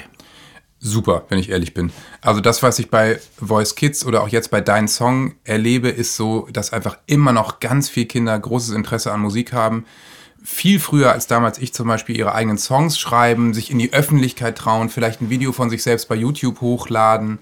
[0.80, 1.92] Super, wenn ich ehrlich bin.
[2.22, 6.16] Also das, was ich bei Voice Kids oder auch jetzt bei Dein Song erlebe, ist
[6.16, 9.86] so, dass einfach immer noch ganz viele Kinder großes Interesse an Musik haben.
[10.44, 14.58] Viel früher als damals ich zum Beispiel ihre eigenen Songs schreiben, sich in die Öffentlichkeit
[14.58, 17.40] trauen, vielleicht ein Video von sich selbst bei YouTube hochladen.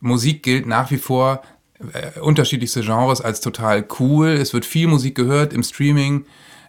[0.00, 1.42] Musik gilt nach wie vor
[1.92, 4.28] äh, unterschiedlichste Genres als total cool.
[4.28, 6.24] Es wird viel Musik gehört im Streaming.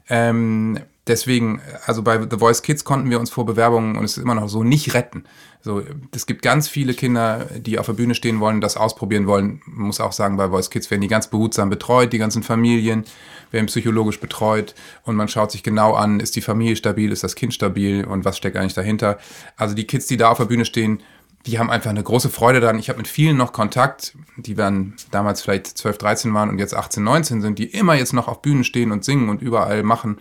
[0.09, 4.23] Ähm, deswegen, also bei The Voice Kids konnten wir uns vor Bewerbungen, und es ist
[4.23, 5.23] immer noch so, nicht retten.
[5.63, 9.61] So, es gibt ganz viele Kinder, die auf der Bühne stehen wollen, das ausprobieren wollen.
[9.65, 13.05] Man muss auch sagen, bei Voice Kids werden die ganz behutsam betreut, die ganzen Familien
[13.51, 17.35] werden psychologisch betreut und man schaut sich genau an, ist die Familie stabil, ist das
[17.35, 19.19] Kind stabil und was steckt eigentlich dahinter.
[19.55, 21.01] Also die Kids, die da auf der Bühne stehen,
[21.45, 22.79] die haben einfach eine große Freude daran.
[22.79, 26.75] Ich habe mit vielen noch Kontakt, die dann damals vielleicht 12, 13 waren und jetzt
[26.75, 30.17] 18, 19 sind, die immer jetzt noch auf Bühnen stehen und singen und überall machen.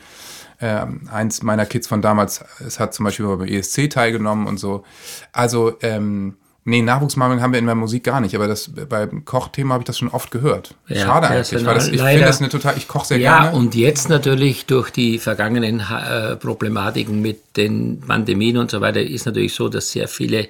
[0.62, 4.84] Ähm, eins meiner Kids von damals, es hat zum Beispiel beim ESC teilgenommen und so.
[5.32, 9.74] Also, ähm, nee, Nachwuchsmangel haben wir in der Musik gar nicht, aber das beim Kochthema
[9.74, 10.74] habe ich das schon oft gehört.
[10.86, 13.44] Ja, Schade ja, eigentlich, weil das, ich finde das eine total, ich koche sehr Ja,
[13.44, 13.56] gerne.
[13.56, 19.24] und jetzt natürlich durch die vergangenen äh, Problematiken mit den Pandemien und so weiter ist
[19.24, 20.48] natürlich so, dass sehr viele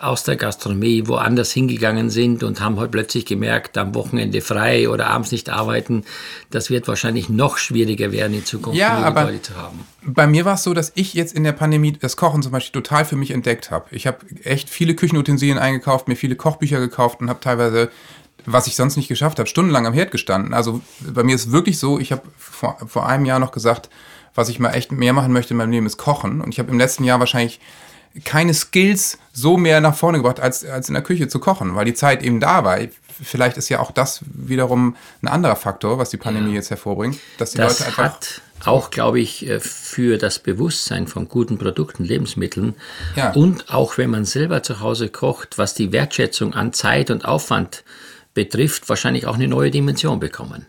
[0.00, 5.08] aus der Gastronomie woanders hingegangen sind und haben halt plötzlich gemerkt, am Wochenende frei oder
[5.08, 6.04] abends nicht arbeiten.
[6.50, 9.80] Das wird wahrscheinlich noch schwieriger werden in Zukunft, Ja, aber- Leute zu haben.
[10.06, 12.80] Bei mir war es so, dass ich jetzt in der Pandemie das Kochen zum Beispiel
[12.82, 13.86] total für mich entdeckt habe.
[13.90, 17.90] Ich habe echt viele Küchenutensilien eingekauft, mir viele Kochbücher gekauft und habe teilweise,
[18.46, 20.52] was ich sonst nicht geschafft habe, stundenlang am Herd gestanden.
[20.54, 23.88] Also bei mir ist wirklich so, ich habe vor, vor einem Jahr noch gesagt,
[24.34, 26.40] was ich mal echt mehr machen möchte in meinem Leben ist Kochen.
[26.40, 27.60] Und ich habe im letzten Jahr wahrscheinlich
[28.24, 31.84] keine Skills so mehr nach vorne gebracht, als, als in der Küche zu kochen, weil
[31.84, 32.78] die Zeit eben da war.
[33.22, 36.56] Vielleicht ist ja auch das wiederum ein anderer Faktor, was die Pandemie Ja.
[36.56, 41.06] jetzt hervorbringt, dass die Das Leute einfach hat auch, glaube ich, äh, für das Bewusstsein
[41.06, 42.74] von guten Produkten, Lebensmitteln
[43.14, 43.32] Ja.
[43.32, 47.84] und auch wenn man selber zu Hause kocht, was die Wertschätzung an Zeit und Aufwand
[48.32, 50.66] betrifft, wahrscheinlich auch eine neue Dimension bekommen.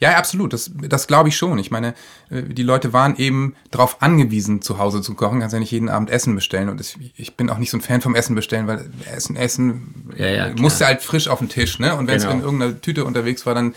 [0.00, 0.52] Ja, absolut.
[0.52, 1.58] Das, das glaube ich schon.
[1.58, 1.94] Ich meine,
[2.30, 5.40] äh, die Leute waren eben darauf angewiesen, zu Hause zu kochen.
[5.40, 6.68] Kannst ja nicht jeden Abend Essen bestellen.
[6.68, 10.12] Und das, ich bin auch nicht so ein Fan vom Essen bestellen, weil Essen, Essen
[10.16, 11.78] Ja, ja, musste halt frisch auf den Tisch.
[11.78, 11.94] Ne?
[11.96, 12.34] Und wenn es Genau.
[12.36, 13.74] in irgendeiner Tüte unterwegs war, dann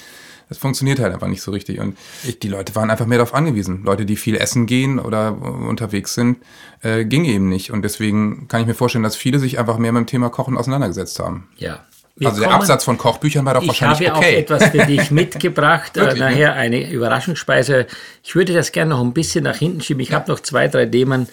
[0.49, 1.79] das funktioniert halt einfach nicht so richtig.
[1.79, 3.83] Und ich, die Leute waren einfach mehr darauf angewiesen.
[3.85, 6.39] Leute, die viel essen gehen oder äh, unterwegs sind,
[6.81, 7.71] äh, ging eben nicht.
[7.71, 10.57] Und deswegen kann ich mir vorstellen, dass viele sich einfach mehr mit dem Thema Kochen
[10.57, 11.47] auseinandergesetzt haben.
[11.55, 11.85] Ja.
[12.15, 14.35] Wir also der kommen- Absatz von Kochbüchern war doch Ich wahrscheinlich habe okay.
[14.35, 17.87] auch etwas für dich mitgebracht, äh, nachher eine Überraschungsspeise.
[18.23, 20.01] Ich würde das gerne noch ein bisschen nach hinten schieben.
[20.01, 21.27] Ich habe noch zwei, drei Themen,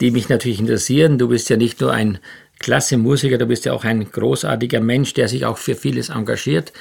[0.00, 1.18] die mich natürlich interessieren.
[1.18, 2.18] Du bist ja nicht nur ein
[2.58, 6.72] klasse Musiker, du bist ja auch ein großartiger Mensch, der sich auch für vieles engagiert.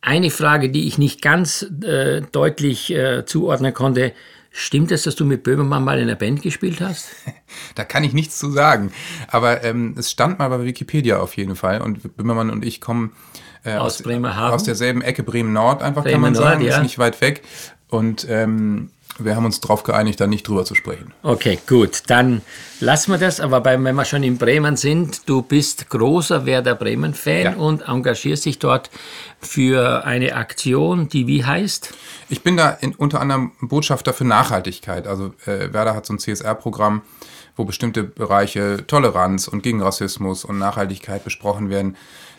[0.00, 4.12] Eine Frage, die ich nicht ganz äh, deutlich äh, zuordnen konnte.
[4.50, 7.10] Stimmt es, dass du mit Böhmermann mal in einer Band gespielt hast?
[7.74, 8.92] Da kann ich nichts zu sagen.
[9.28, 11.80] Aber ähm, es stand mal bei Wikipedia auf jeden Fall.
[11.80, 13.12] Und Böhmermann und ich kommen
[13.64, 14.54] äh, Aus Bremerhaven?
[14.54, 16.60] aus derselben Ecke Bremen-Nord, einfach kann Bremen man sagen.
[16.60, 16.76] Nord, ja.
[16.76, 17.42] Ist nicht weit weg.
[17.88, 21.12] Und ähm, wir haben uns darauf geeinigt, da nicht drüber zu sprechen.
[21.22, 22.02] Okay, gut.
[22.06, 22.42] Dann
[22.80, 23.40] lassen wir das.
[23.40, 27.52] Aber bei, wenn wir schon in Bremen sind, du bist großer Werder Bremen-Fan Ja.
[27.54, 28.90] und engagierst dich dort
[29.40, 31.92] für eine Aktion, die wie heißt?
[32.28, 35.06] Ich bin da in, unter anderem Botschafter für Nachhaltigkeit.
[35.06, 37.02] Also äh, Werder hat so ein CSR-Programm,
[37.56, 41.96] wo bestimmte Bereiche Toleranz und gegen Rassismus und Nachhaltigkeit besprochen werden.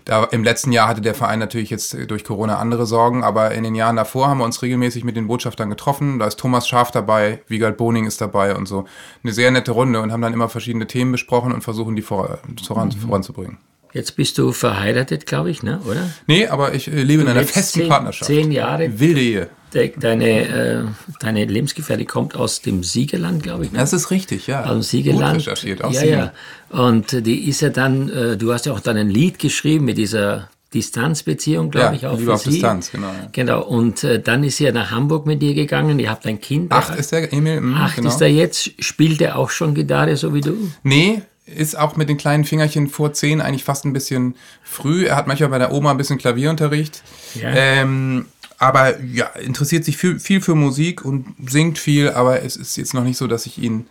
[0.10, 3.52] Da, Im letzten Jahr hatte der Verein natürlich jetzt äh, durch Corona andere Sorgen, aber
[3.52, 6.17] in den Jahren davor haben wir uns regelmäßig mit den Botschaftern getroffen.
[6.17, 8.86] Da ist Thomas Schaf dabei, Wiegald Boning ist dabei und so.
[9.24, 12.39] Eine sehr nette Runde und haben dann immer verschiedene Themen besprochen und versuchen, die vor,
[12.65, 13.60] voran, voranzubringen.
[13.93, 15.80] Jetzt bist du verheiratet, glaube ich, ne?
[15.86, 16.10] oder?
[16.28, 18.25] Nee, aber ich äh, lebe in einer festen zehn- Partnerschaft.
[18.28, 18.99] zehn Jahre.
[18.99, 19.49] Wilde Ehe.
[19.73, 20.84] De, deine, äh,
[21.19, 23.71] deine Lebensgefährtin kommt aus dem Siegerland, glaube ich.
[23.71, 23.78] Ne?
[23.80, 24.63] Das ist richtig, ja.
[24.63, 25.38] aus dem Siegerland.
[25.38, 26.19] Gut recherchiert, auch ja, Siegen.
[26.19, 26.34] ja.
[26.69, 29.97] Und die ist ja dann, äh, du hast ja auch dann ein Lied geschrieben mit
[29.99, 32.52] dieser Distanzbeziehung, glaube Ja, ich, auch Liebe für auf sie.
[32.52, 33.28] Distanz, genau, ja.
[33.32, 36.39] Genau, und äh, dann ist sie ja nach Hamburg mit dir gegangen, ihr habt ein
[36.41, 36.71] Kind.
[36.71, 37.62] Acht ist der Emil.
[37.62, 38.10] mm, Acht genau.
[38.10, 38.71] ist er jetzt.
[38.84, 40.56] Spielt er auch schon Gitarre, so wie du?
[40.84, 41.21] Nee,
[41.56, 45.06] ist auch mit den kleinen Fingerchen vor zehn eigentlich fast ein bisschen früh.
[45.06, 47.04] Er hat manchmal bei der Oma ein bisschen Klavierunterricht.
[47.36, 47.50] Ja.
[47.54, 48.26] Ähm,
[48.58, 52.94] aber ja, interessiert sich viel, viel für Musik und singt viel, aber es ist jetzt
[52.94, 53.88] noch nicht so, dass ich ihn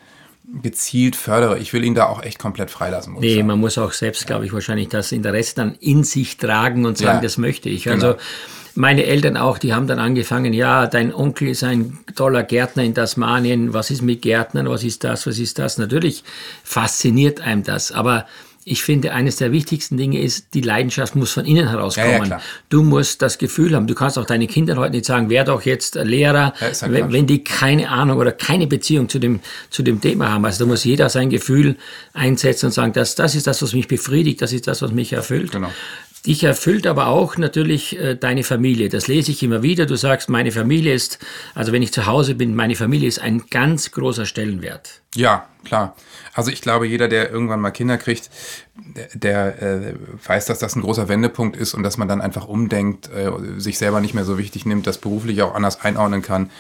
[0.63, 1.59] gezielt fördere.
[1.59, 3.13] Ich will ihn da auch echt komplett freilassen.
[3.13, 6.87] Muss nee, man muss auch selbst, glaube ich, wahrscheinlich das Interesse dann in sich tragen
[6.87, 7.89] und sagen, ja, das möchte ich.
[7.89, 8.19] Also genau.
[8.75, 12.95] meine Eltern auch, die haben dann angefangen, ja, dein Onkel ist ein toller Gärtner in
[12.95, 15.77] Tasmanien, was ist mit Gärtnern, was ist das, was ist das?
[15.79, 16.25] Natürlich
[16.65, 18.27] fasziniert einem das, aber
[18.71, 22.11] ich finde, eines der wichtigsten Dinge ist, die Leidenschaft muss von innen herauskommen.
[22.11, 25.31] Ja, ja, du musst das Gefühl haben, du kannst auch deinen Kindern heute nicht sagen,
[25.31, 29.41] wer doch jetzt Lehrer, ja, wenn, wenn, die keine Ahnung oder keine Beziehung zu dem,
[29.71, 30.45] zu dem Thema haben.
[30.45, 31.77] Also da muss jeder sein Gefühl
[32.13, 35.13] einsetzen und sagen, das, das ist das, was mich befriedigt, das ist das, was mich
[35.13, 35.53] erfüllt.
[35.53, 35.71] Genau.
[36.27, 38.89] Dich erfüllt aber auch natürlich äh, deine Familie.
[38.89, 39.87] Das lese ich immer wieder.
[39.87, 41.19] Du sagst, meine Familie ist,
[41.55, 45.01] also wenn ich zu Hause bin, meine Familie ist ein ganz großer Stellenwert.
[45.15, 45.95] Ja, klar.
[46.35, 48.31] Also ich glaube, jeder, der irgendwann mal Kinder kriegt,
[49.15, 53.09] der, äh, weiß, dass das ein großer Wendepunkt ist und dass man dann einfach umdenkt,
[53.13, 56.51] äh, sich selber nicht mehr so wichtig nimmt, das beruflich auch anders einordnen kann.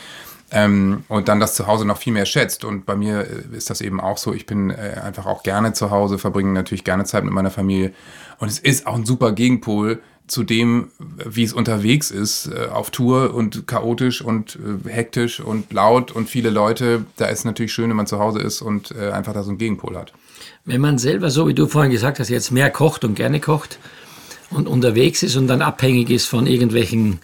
[0.50, 2.64] Ähm, und dann das zu Hause noch viel mehr schätzt.
[2.64, 4.32] Und bei mir äh, ist das eben auch so.
[4.32, 7.92] Ich bin äh, einfach auch gerne zu Hause, verbringe natürlich gerne Zeit mit meiner Familie.
[8.38, 12.90] Und es ist auch ein super Gegenpol zu dem, wie es unterwegs ist, äh, auf
[12.90, 17.04] Tour und chaotisch und äh, hektisch und laut und viele Leute.
[17.16, 19.50] Da ist es natürlich schön, wenn man zu Hause ist und äh, einfach da so
[19.50, 20.12] einen Gegenpol hat.
[20.64, 23.78] Wenn man selber, so wie du vorhin gesagt hast, jetzt mehr kocht und gerne kocht
[24.50, 27.20] und unterwegs ist und dann abhängig ist von irgendwelchen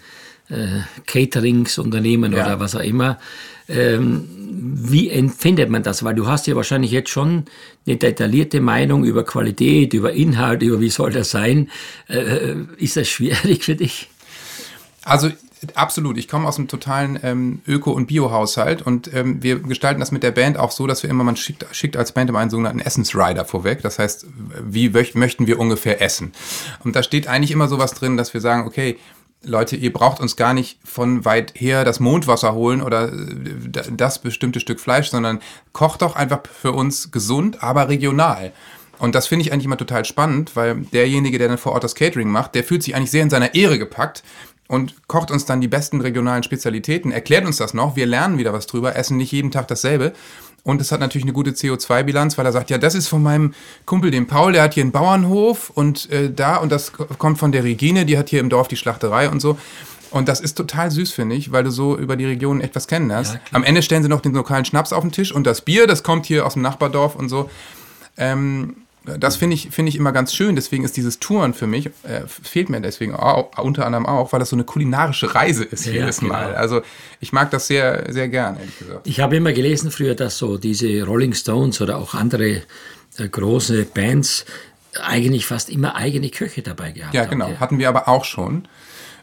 [0.50, 2.44] äh, Cateringsunternehmen ja.
[2.44, 3.18] oder was auch immer.
[3.68, 6.04] Ähm, wie empfindet man das?
[6.04, 7.44] Weil du hast ja wahrscheinlich jetzt schon
[7.87, 11.70] eine detaillierte Meinung über Qualität, über Inhalt, über wie soll das sein.
[12.09, 14.11] Äh, ist das schwierig für dich?
[15.02, 15.30] Also
[15.74, 16.18] absolut.
[16.18, 20.22] Ich komme aus einem totalen ähm, Öko- und Bio-Haushalt und ähm, wir gestalten das mit
[20.22, 22.80] der Band auch so, dass wir immer, man schickt, schickt als Band immer einen sogenannten
[22.80, 23.83] Essensrider vorweg.
[23.83, 24.26] Das heißt,
[24.62, 26.33] wie möchten wir ungefähr essen?
[26.85, 28.98] Und da steht eigentlich immer sowas drin, dass wir sagen, okay,
[29.46, 34.18] Leute, ihr braucht uns gar nicht von weit her das Mondwasser holen oder äh, das
[34.18, 35.40] bestimmte Stück Fleisch, sondern
[35.72, 38.52] kocht doch einfach für uns gesund, aber regional.
[38.98, 41.94] Und das finde ich eigentlich immer total spannend, weil derjenige, der dann vor Ort das
[41.94, 44.22] Catering macht, der fühlt sich eigentlich sehr in seiner Ehre gepackt
[44.68, 48.52] und kocht uns dann die besten regionalen Spezialitäten, erklärt uns das noch, wir lernen wieder
[48.52, 50.12] was drüber, essen nicht jeden Tag dasselbe
[50.64, 53.55] und es hat natürlich eine gute CO2-Bilanz, weil er sagt, ja, das ist von meinem
[53.85, 57.53] Kumpel, dem Paul, der hat hier einen Bauernhof und äh, da, und das kommt von
[57.53, 59.59] der Regine, die hat hier im Dorf die Schlachterei und so.
[60.11, 63.35] Und das ist total süß, finde ich, weil du so über die Region etwas kennenlernst.
[63.35, 65.87] Ja, Am Ende stellen sie noch den lokalen Schnaps auf den Tisch und das Bier,
[65.87, 67.50] das kommt hier aus dem Nachbardorf und so.
[68.16, 70.57] Ähm, das finde ich, find ich immer ganz schön.
[70.57, 74.40] Deswegen ist dieses Touren für mich, äh, fehlt mir deswegen auch, unter anderem auch, weil
[74.40, 76.33] das so eine kulinarische Reise ist ja, jedes genau.
[76.33, 76.55] Mal.
[76.55, 76.83] Also
[77.21, 79.07] ich mag das sehr, sehr gern, ehrlich gesagt.
[79.07, 82.62] Ich habe immer gelesen früher, dass so diese Rolling Stones oder auch andere
[83.19, 84.47] äh, große Bands
[85.03, 87.17] eigentlich fast immer eigene Köche dabei gehabt haben.
[87.17, 87.59] Ja, genau.
[87.61, 88.69] Hatten wir aber auch schon.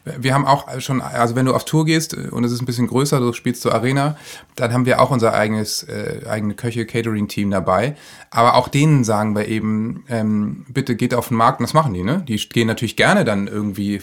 [0.03, 2.65] Wir haben auch schon, also wenn du auf Tour gehst äh, und es ist ein
[2.65, 4.17] bisschen größer, du spielst zur Arena,
[4.55, 7.95] dann haben wir auch unser eigenes, äh, eigene Köche-Catering-Team dabei.
[8.31, 11.93] Aber auch denen sagen wir eben, ähm, bitte geht auf den Markt und das machen
[11.93, 12.23] die, ne?
[12.27, 14.01] Die gehen natürlich gerne dann irgendwie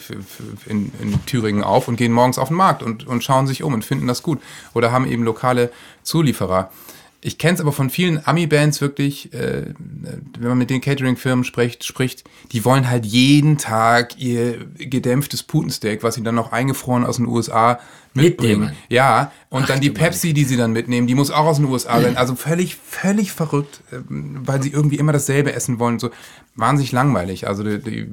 [0.66, 3.74] in, in Thüringen auf und gehen morgens auf den Markt und, und schauen sich um
[3.74, 4.40] und finden das gut.
[4.74, 5.70] Oder haben eben lokale
[6.02, 6.70] Zulieferer.
[7.20, 11.84] Ich kenne es aber von vielen Ami-Bands wirklich, äh, wenn man mit den Catering-Firmen spricht,
[11.84, 17.16] spricht, die wollen halt jeden Tag ihr gedämpftes Putensteak, was sie dann noch eingefroren aus
[17.16, 17.80] den USA
[18.14, 18.60] mitbringen.
[18.60, 18.78] Mitnehmen.
[18.88, 21.66] Ja, und Ach, dann die Pepsi, die sie dann mitnehmen, die muss auch aus den
[21.66, 22.16] USA sein.
[22.16, 25.98] Also völlig, völlig verrückt, ähm, weil sie irgendwie immer dasselbe essen wollen.
[25.98, 26.10] So
[26.54, 27.48] wahnsinnig langweilig.
[27.48, 28.06] Also die, die,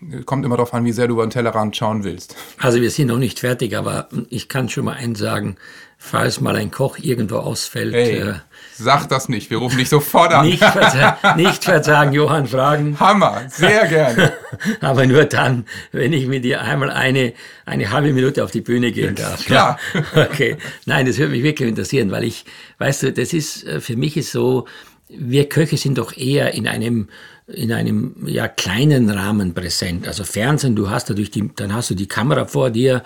[0.00, 2.36] die kommt immer darauf an, wie sehr du über den Tellerrand schauen willst.
[2.58, 5.56] Also wir sind noch nicht fertig, aber ich kann schon mal eins sagen
[5.98, 7.94] falls mal ein Koch irgendwo ausfällt.
[7.94, 8.34] Hey, äh,
[8.74, 10.46] sag das nicht, wir rufen dich sofort an.
[10.46, 12.98] Nicht, verza nicht verzagen, Johann fragen.
[13.00, 14.32] Hammer, sehr gerne.
[14.80, 17.32] Aber nur dann, wenn ich mit dir einmal eine,
[17.64, 19.44] eine halbe Minute auf die Bühne gehen darf.
[19.44, 19.78] Klar.
[20.14, 20.56] Okay,
[20.86, 22.44] nein, das würde mich wirklich interessieren, weil ich,
[22.78, 24.66] weißt du, das ist, äh, für mich ist so,
[25.08, 27.08] wir Köche sind doch eher in einem
[27.48, 30.08] in einem ja kleinen Rahmen präsent.
[30.08, 33.02] Also Fernsehen, du hast natürlich die, dann hast du die Kamera vor dir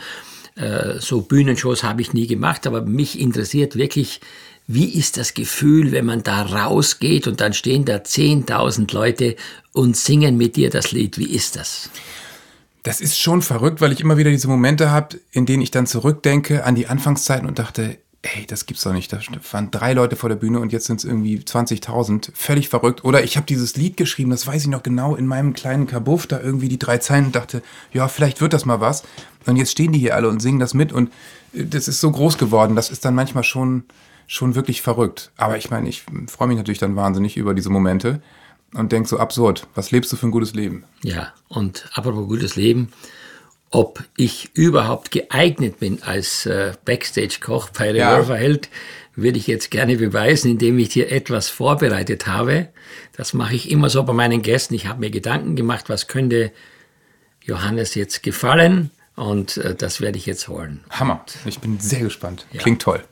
[0.99, 4.21] so Bühnenshows habe ich nie gemacht, aber mich interessiert wirklich,
[4.67, 9.35] wie ist das Gefühl, wenn man da rausgeht und dann stehen da 10.000 Leute
[9.73, 11.19] und singen mit dir das Lied?
[11.19, 11.91] Wie ist das?
[12.83, 15.87] Das ist schon verrückt, weil ich immer wieder diese Momente habe, in denen ich dann
[15.87, 19.13] zurückdenke an die Anfangszeiten und dachte, ey, das gibt's doch nicht.
[19.13, 19.21] Da
[19.53, 22.31] waren drei Leute vor der Bühne und jetzt sind es irgendwie 20.000.
[22.35, 23.05] Völlig verrückt.
[23.05, 26.27] Oder ich habe dieses Lied geschrieben, das weiß ich noch genau, in meinem kleinen Kabuff,
[26.27, 29.05] da irgendwie die drei Zeilen und dachte, ja, vielleicht wird das mal was.
[29.47, 31.11] Und jetzt stehen die hier alle und singen das mit und
[31.55, 32.77] äh, das ist so groß geworden.
[32.77, 33.85] Das ist dann manchmal schon,
[34.27, 35.31] schon wirklich verrückt.
[35.37, 38.21] Aber ich meine, ich freue mich natürlich dann wahnsinnig über diese Momente.
[38.75, 40.85] und denke so absurd, was lebst du für ein gutes Leben?
[41.03, 42.93] Ja, und apropos gutes Leben,
[43.71, 48.41] ob ich überhaupt geeignet bin als äh, Backstage-Koch bei Revolver ja.
[48.41, 48.69] Held,
[49.15, 52.69] würde ich jetzt gerne beweisen, indem ich dir etwas vorbereitet habe.
[53.17, 54.75] Das mache ich immer so bei meinen Gästen.
[54.75, 56.53] Ich habe mir Gedanken gemacht, was könnte
[57.45, 60.83] Johannes jetzt gefallen und äh, das werde ich jetzt holen.
[60.91, 61.25] Hammer.
[61.45, 62.47] Ich bin sehr gespannt.
[62.53, 62.61] Ja.
[62.63, 63.05] Klingt toll.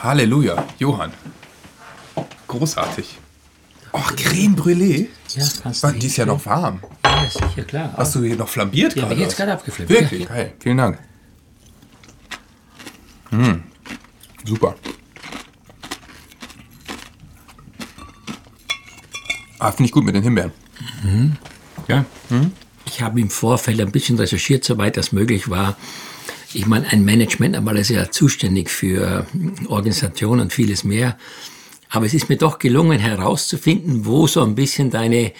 [0.00, 1.12] Halleluja, Johann.
[2.46, 3.18] Großartig.
[3.92, 5.08] Oh, Creme Brûlée?
[5.30, 5.44] Ja,
[5.92, 5.98] du.
[5.98, 6.80] Die ist ja noch warm.
[7.24, 7.94] Ja, sicher, klar.
[7.96, 9.20] Hast du hier noch flambiert ja, gerade?
[9.20, 9.90] Jetzt gerade abgeflippt.
[9.90, 10.22] Wirklich?
[10.22, 10.52] Ja, Geil.
[10.60, 10.98] Vielen Dank.
[13.30, 13.62] Mmh.
[14.44, 14.74] Super.
[19.58, 20.52] Ah, finde ich gut mit den Himbeeren.
[21.02, 21.36] Mhm.
[21.88, 22.04] Ja.
[22.28, 22.52] Mhm.
[22.86, 25.76] Ich habe im Vorfeld ein bisschen recherchiert, soweit das möglich war.
[26.52, 29.26] Ich meine, ein Management einmal ist ja zuständig für
[29.68, 31.16] Organisation und vieles mehr.
[31.88, 35.32] Aber es ist mir doch gelungen herauszufinden, wo so ein bisschen deine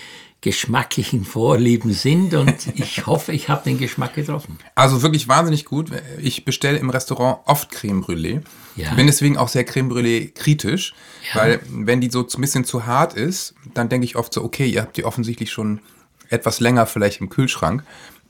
[0.44, 4.58] geschmacklichen Vorlieben sind und ich hoffe, ich habe den Geschmack getroffen.
[4.74, 5.90] Also wirklich wahnsinnig gut.
[6.18, 8.42] Ich bestelle im Restaurant oft Creme Brûlée.
[8.76, 8.92] Ja.
[8.92, 10.94] Bin deswegen auch sehr Creme Brûlée kritisch,
[11.32, 11.40] ja.
[11.40, 14.66] weil wenn die so ein bisschen zu hart ist, dann denke ich oft so, okay,
[14.66, 15.80] ihr habt die offensichtlich schon
[16.28, 17.82] etwas länger vielleicht im Kühlschrank.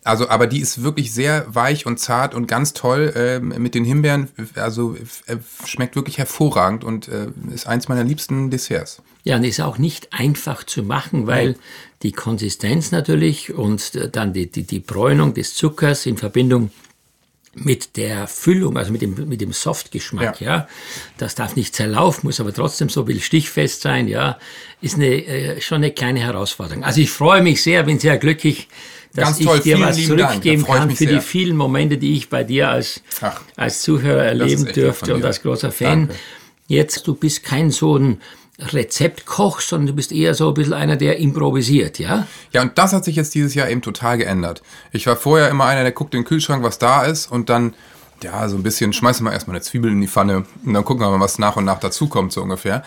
[0.05, 3.85] Also, aber die ist wirklich sehr weich und zart und ganz toll äh, mit den
[3.85, 4.29] Himbeeren.
[4.55, 9.03] Also äh, schmeckt wirklich hervorragend und äh, ist eins meiner liebsten Desserts.
[9.25, 11.57] Ja, und ist auch nicht einfach zu machen, weil
[12.03, 16.71] die Konsistenz natürlich und dann die, die, die Bräunung des Zuckers in Verbindung
[17.55, 20.57] mit der Füllung, also mit dem, mit dem Softgeschmack, ja.
[20.57, 20.69] ja.
[21.19, 24.39] Das darf nicht zerlaufen, muss aber trotzdem so will stichfest sein, ja.
[24.81, 26.85] Ist eine, äh, schon eine kleine Herausforderung.
[26.85, 28.69] Also ich freue mich sehr, bin sehr glücklich,
[29.15, 29.61] dass Ganz ich toll.
[29.61, 31.15] dir Vielen was zurückgeben kann für sehr.
[31.15, 33.03] die vielen Momente, die ich bei dir als,
[33.57, 36.09] als Zuhörer erleben dürfte und als großer Fan.
[36.09, 36.15] Danke.
[36.67, 38.21] Jetzt, du bist kein so ein
[38.59, 42.27] Rezeptkoch, sondern du bist eher so ein bisschen einer, der improvisiert, ja?
[42.53, 44.63] Ja, und das hat sich jetzt dieses Jahr eben total geändert.
[44.93, 47.75] Ich war vorher immer einer, der guckt in den Kühlschrank, was da ist und dann,
[48.23, 51.05] ja, so ein bisschen, schmeißen wir erstmal eine Zwiebel in die Pfanne und dann gucken
[51.05, 52.85] wir mal, was nach und nach dazukommt, so ungefähr.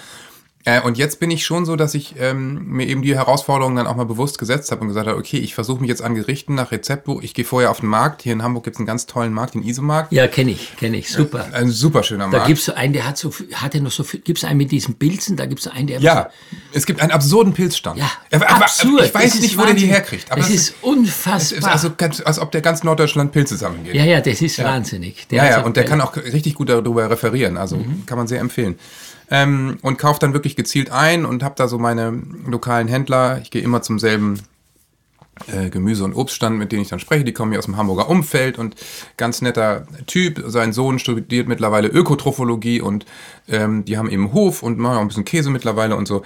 [0.67, 3.88] Äh, und jetzt bin ich schon so, dass ich ähm, mir eben die Herausforderungen dann
[3.88, 6.56] auch mal bewusst gesetzt habe und gesagt habe, okay, ich versuche mich jetzt an Gerichten
[6.56, 7.21] nach Rezeptbuch.
[7.23, 8.21] Ich gehe vorher auf den Markt.
[8.21, 10.12] Hier in Hamburg gibt es einen ganz tollen Markt, den Isomarkt.
[10.12, 11.47] Ja, kenne ich, kenne ich, super.
[11.53, 12.43] Äh, ein super schöner Markt.
[12.43, 14.43] Da gibt es so einen, der hat so, hat er noch so viel, gibt es
[14.43, 16.01] einen mit diesen Pilzen, da gibt es einen, der...
[16.01, 17.97] Ja, so, es gibt einen absurden Pilzstand.
[17.97, 19.06] Ja, aber, absurd.
[19.06, 20.30] Ich weiß nicht, wo der die herkriegt.
[20.30, 21.38] Aber das ist unfassbar.
[21.38, 23.93] Es ist also ganz, als ob der ganz Norddeutschland Pilze zusammengeht.
[23.93, 24.65] Ja, ja, das ist ja.
[24.65, 25.30] wahnsinnig.
[25.30, 27.56] Der ja, ja, und der kann auch richtig gut darüber referieren.
[27.56, 28.06] Also mhm.
[28.06, 28.77] kann man sehr empfehlen
[29.30, 33.40] ähm, und kaufe dann wirklich gezielt ein und habe da so meine lokalen Händler.
[33.42, 34.40] Ich gehe immer zum selben
[35.48, 37.24] äh, Gemüse- und Obststand, mit denen ich dann spreche.
[37.24, 38.76] Die kommen hier aus dem Hamburger Umfeld und
[39.18, 40.44] ganz netter Typ.
[40.48, 43.06] Sein Sohn studiert mittlerweile Ökotrophologie und
[43.48, 46.24] ähm, die haben eben Hof und machen auch ein bisschen Käse mittlerweile und so.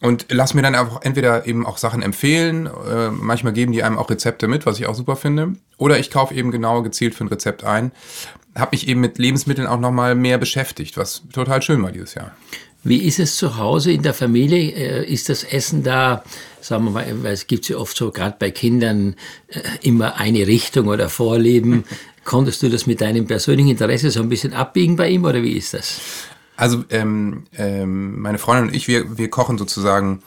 [0.00, 3.98] Und lass mir dann einfach entweder eben auch Sachen empfehlen, äh, manchmal geben die einem
[3.98, 5.54] auch Rezepte mit, was ich auch super finde.
[5.76, 7.90] Oder ich kaufe eben genau gezielt für ein Rezept ein
[8.54, 12.14] habe mich eben mit Lebensmitteln auch noch mal mehr beschäftigt, was total schön war dieses
[12.14, 12.32] Jahr.
[12.84, 14.70] Wie ist es zu Hause in der Familie?
[14.70, 16.22] Äh, ist das Essen da,
[16.60, 19.16] sagen wir mal, weil es gibt ja oft so, gerade bei Kindern,
[19.48, 21.84] äh, immer eine Richtung oder Vorleben.
[22.24, 25.52] Konntest du das mit deinem persönlichen Interesse so ein bisschen abbiegen bei ihm oder wie
[25.52, 26.00] ist das?
[26.56, 30.22] Also ähm, ähm, meine Freundin und ich, wir, wir kochen sozusagen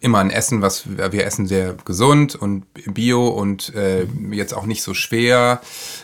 [0.00, 4.82] immer ein Essen, was wir essen sehr gesund und bio und äh, jetzt auch nicht
[4.82, 5.60] so schwer,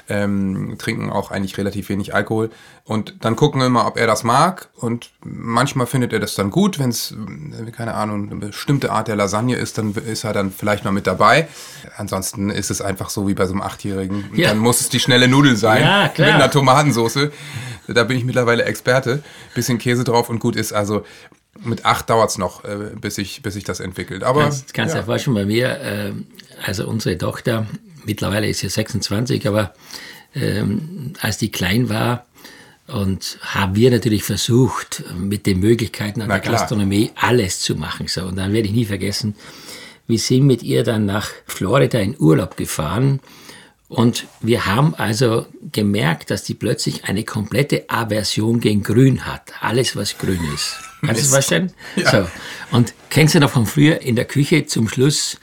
[0.08, 2.50] ähm, trinken auch eigentlich relativ wenig Alkohol
[2.84, 6.50] und dann gucken wir immer, ob er das mag und manchmal findet er das dann
[6.50, 10.32] gut, wenn es, äh, keine Ahnung, eine bestimmte Art der Lasagne ist, dann ist er
[10.32, 11.48] dann vielleicht mal mit dabei.
[11.96, 14.30] Ansonsten ist es einfach so wie bei so einem Achtjährigen.
[14.34, 14.50] Ja.
[14.50, 17.30] Dann muss es die schnelle Nudel sein ja, mit einer Tomatensauce.
[17.88, 19.22] Da bin ich mittlerweile Experte.
[19.54, 20.72] Bisschen Käse drauf und gut ist.
[20.72, 21.04] Also
[21.58, 24.22] mit acht dauert es noch, äh, bis, sich bis ich das entwickelt.
[24.22, 25.02] Aber kannst, kannst ja.
[25.02, 26.12] vorstellen, bei mir, äh,
[26.64, 27.66] also unsere Tochter,
[28.04, 29.74] mittlerweile ist sie 26, aber
[30.34, 32.26] ähm, als die klein war,
[32.86, 36.54] und haben wir natürlich versucht, mit den Möglichkeiten an Na der klar.
[36.54, 38.08] Gastronomie alles zu machen.
[38.08, 39.36] So, und dann werde ich nie vergessen,
[40.08, 43.20] wir sind mit ihr dann nach Florida in Urlaub gefahren
[43.90, 49.52] und wir haben also gemerkt, dass die plötzlich eine komplette Aversion gegen Grün hat.
[49.60, 50.76] Alles, was grün ist.
[51.00, 51.72] Kannst du das vorstellen?
[51.96, 52.10] Ja.
[52.10, 52.28] So.
[52.70, 55.38] Und kennst du noch von früher in der Küche zum Schluss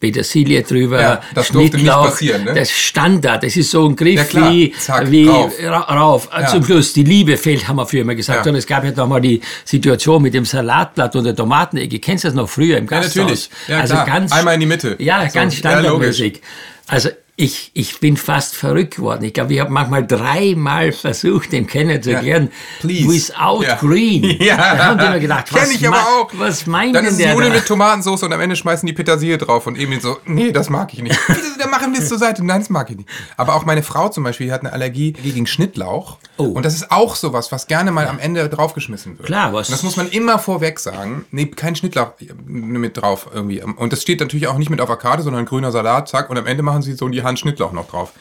[0.00, 2.52] Petersilie drüber, ja, das Schnittlauch, ne?
[2.52, 5.52] das Standard, das ist so ein Griff ja, wie, Zack, wie rauf.
[5.62, 6.28] rauf.
[6.32, 6.48] Ja.
[6.48, 8.44] Zum Schluss, die Liebe fehlt, haben wir früher immer gesagt.
[8.46, 12.00] Und es gab ja noch mal die Situation mit dem Salatblatt und der Tomatenecke.
[12.00, 13.14] Kennst du das noch früher im Gasthaus?
[13.14, 13.50] Ja, natürlich.
[13.68, 14.06] Ja, also klar.
[14.06, 14.96] ganz, Einmal in die Mitte.
[14.98, 16.42] Ja, so, ganz standardmäßig.
[16.88, 19.24] Also Ich, ich bin fast verrückt geworden.
[19.24, 22.50] Ich glaube, ich habe manchmal dreimal versucht, den kennenzulernen.
[22.52, 23.08] Ja, please.
[23.08, 23.74] Without Ja.
[23.74, 24.22] green.
[24.40, 24.56] Ja.
[24.56, 26.30] Da haben die mir gedacht, Kenn was, ich aber auch.
[26.34, 27.56] was meint Dann denn ist der Nudeln da?
[27.58, 30.92] mit Tomatensauce und am Ende schmeißen die Petersilie drauf und Emil so, nee, das mag
[30.94, 31.18] ich nicht.
[31.58, 32.44] Dann machen wir es zur Seite.
[32.44, 33.08] Nein, das mag ich nicht.
[33.36, 36.18] Aber auch meine Frau zum Beispiel die hat eine Allergie gegen Schnittlauch.
[36.36, 36.44] Oh.
[36.44, 39.26] Und das ist auch sowas, was gerne mal am Ende draufgeschmissen wird.
[39.26, 41.24] Klar, was- Und das muss man immer vorweg sagen.
[41.32, 42.12] Nee, kein Schnittlauch
[42.46, 43.60] mit drauf irgendwie.
[43.62, 46.30] Und das steht natürlich auch nicht mit auf der Karte, sondern grüner Salat, zack.
[46.30, 48.12] Und am Ende machen sie so in die Hand Schnittlauch noch drauf.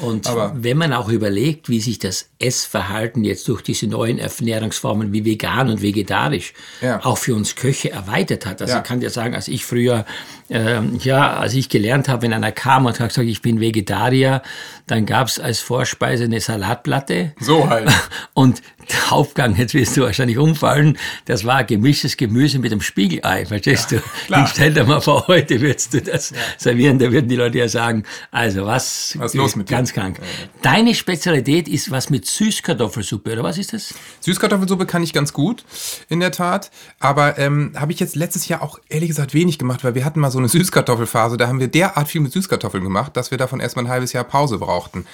[0.00, 5.12] Und Aber- wenn man auch überlegt, wie sich das Essverhalten jetzt durch diese neuen Ernährungsformen
[5.12, 7.04] wie vegan und vegetarisch Ja.
[7.04, 8.60] auch für uns Köche erweitert hat.
[8.60, 8.80] Also Ja.
[8.80, 10.04] ich kann dir sagen, als ich früher,
[10.50, 14.42] ähm, ja, als ich gelernt habe, wenn einer kam und hat gesagt, ich bin Vegetarier,
[14.86, 17.32] dann gab es als Vorspeise eine Salatplatte.
[17.40, 17.90] So halt.
[18.34, 23.44] Und der Hauptgang, jetzt wirst du wahrscheinlich umfallen, das war gemischtes Gemüse mit einem Spiegelei,
[23.46, 23.96] verstehst du?
[24.26, 24.44] klar.
[24.44, 27.68] Ich stell dir mal vor, heute würdest du das servieren, da würden die Leute ja
[27.68, 29.76] sagen, also was, Was ist los mit dir?
[29.92, 30.20] Ganz krank.
[30.62, 33.94] Deine Spezialität ist was mit Süßkartoffelsuppe, oder was ist das?
[34.20, 35.64] Süßkartoffelsuppe kann ich ganz gut,
[36.08, 36.70] in der Tat.
[36.98, 40.20] Aber ähm, habe ich jetzt letztes Jahr auch ehrlich gesagt wenig gemacht, weil wir hatten
[40.20, 41.36] mal so eine Süßkartoffelphase.
[41.36, 44.24] Da haben wir derart viel mit Süßkartoffeln gemacht, dass wir davon erstmal ein halbes Jahr
[44.24, 45.06] Pause brauchten.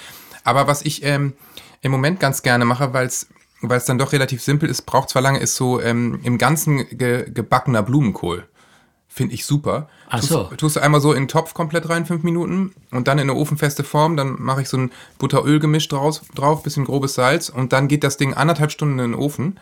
[0.43, 1.33] Aber was ich ähm,
[1.81, 3.27] im Moment ganz gerne mache, weil es
[3.65, 6.85] weil es dann doch relativ simpel ist, braucht zwar lange, ist so ähm, im Ganzen
[6.97, 8.45] ge gebackener Blumenkohl.
[9.15, 9.89] Finde ich super.
[10.09, 10.43] Ach tust, so.
[10.57, 13.37] Tust du einmal so in den Topf komplett rein, fünf Minuten, und dann in eine
[13.37, 14.17] ofenfeste Form.
[14.17, 16.21] Dann mache ich so ein Butter-Öl-Gemisch drauf,
[16.63, 19.59] bisschen grobes Salz, und dann geht das Ding anderthalb Stunden in den Ofen.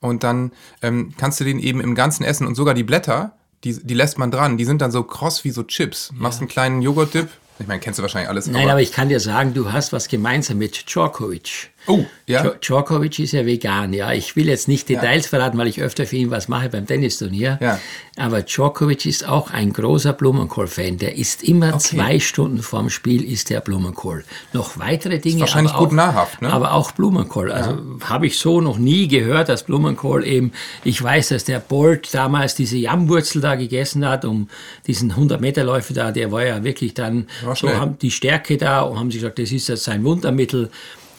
[0.00, 0.50] Und dann
[0.82, 2.48] ähm, kannst du den eben im Ganzen essen.
[2.48, 4.56] Und sogar die Blätter, die, die lässt man dran.
[4.56, 6.10] Die sind dann so kross wie so Chips.
[6.16, 7.28] Machst einen kleinen Joghurt-Dip.
[7.60, 8.46] Ich meine, kennst du wahrscheinlich alles.
[8.46, 11.70] Nein, aber, ich kann dir sagen, du hast was gemeinsam mit Djorkovic.
[11.86, 12.42] Oh, ja.
[12.44, 14.12] Djo- Djokovic ist ja vegan, ja.
[14.12, 17.58] Ich will jetzt nicht Details verraten, weil ich öfter für ihn was mache beim Tennisturnier.
[17.60, 17.80] Ja.
[18.16, 20.98] Aber Djokovic ist auch ein großer Blumenkohl-Fan.
[20.98, 21.78] Der isst immer Okay.
[21.78, 24.24] zwei Stunden vorm Spiel isst der Blumenkohl.
[24.52, 25.40] Noch weitere Dinge.
[25.40, 26.52] wahrscheinlich aber gut auch, nahrhaft, ne?
[26.52, 27.50] Aber auch Blumenkohl.
[27.50, 30.52] Also habe ich so noch nie gehört, dass Blumenkohl eben,
[30.84, 34.48] ich weiß, dass der Bolt damals diese Jammwurzel da gegessen hat, um
[34.86, 39.10] diesen 100-Meter-Läufer da, der war ja wirklich dann, so haben die Stärke da und haben
[39.10, 40.70] sich gesagt, das ist jetzt sein Wundermittel.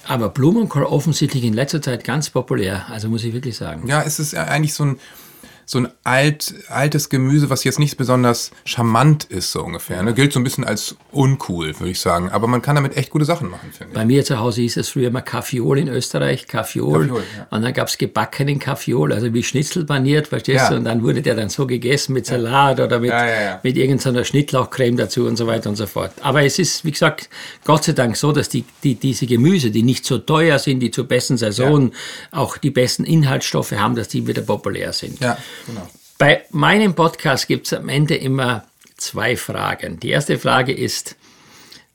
[0.07, 3.87] Aber Blumenkohl offensichtlich in letzter Zeit ganz populär, also muss ich wirklich sagen.
[3.87, 4.99] Ja, es ist eigentlich so ein,
[5.71, 10.03] so ein alt, altes Gemüse, was jetzt nicht besonders charmant ist, so ungefähr.
[10.03, 10.13] Ne?
[10.13, 12.29] Gilt so ein bisschen als uncool, würde ich sagen.
[12.29, 13.95] Aber man kann damit echt gute Sachen machen, finde ich.
[13.97, 17.07] Bei mir zu Hause hieß es früher immer Kaffeeol in Österreich, Kaffeeol.
[17.07, 17.47] Kaffeeol, ja.
[17.51, 20.69] Und dann gab es gebackenen Kaffeeol, also wie Schnitzel paniert, verstehst Ja.
[20.71, 20.75] du?
[20.75, 23.13] Und dann wurde der dann so gegessen mit Salat oder mit,
[23.63, 26.11] mit irgendeiner Schnittlauchcreme dazu und so weiter und so fort.
[26.19, 27.29] Aber es ist, wie gesagt,
[27.63, 30.91] Gott sei Dank so, dass die, die, diese Gemüse, die nicht so teuer sind, die
[30.91, 31.91] zur besten Saison
[32.31, 35.21] auch die besten Inhaltsstoffe haben, dass die wieder populär sind.
[35.21, 35.87] Ja, genau.
[36.17, 39.99] Bei meinem Podcast gibt es am Ende immer zwei Fragen.
[39.99, 41.15] Die erste Frage ist,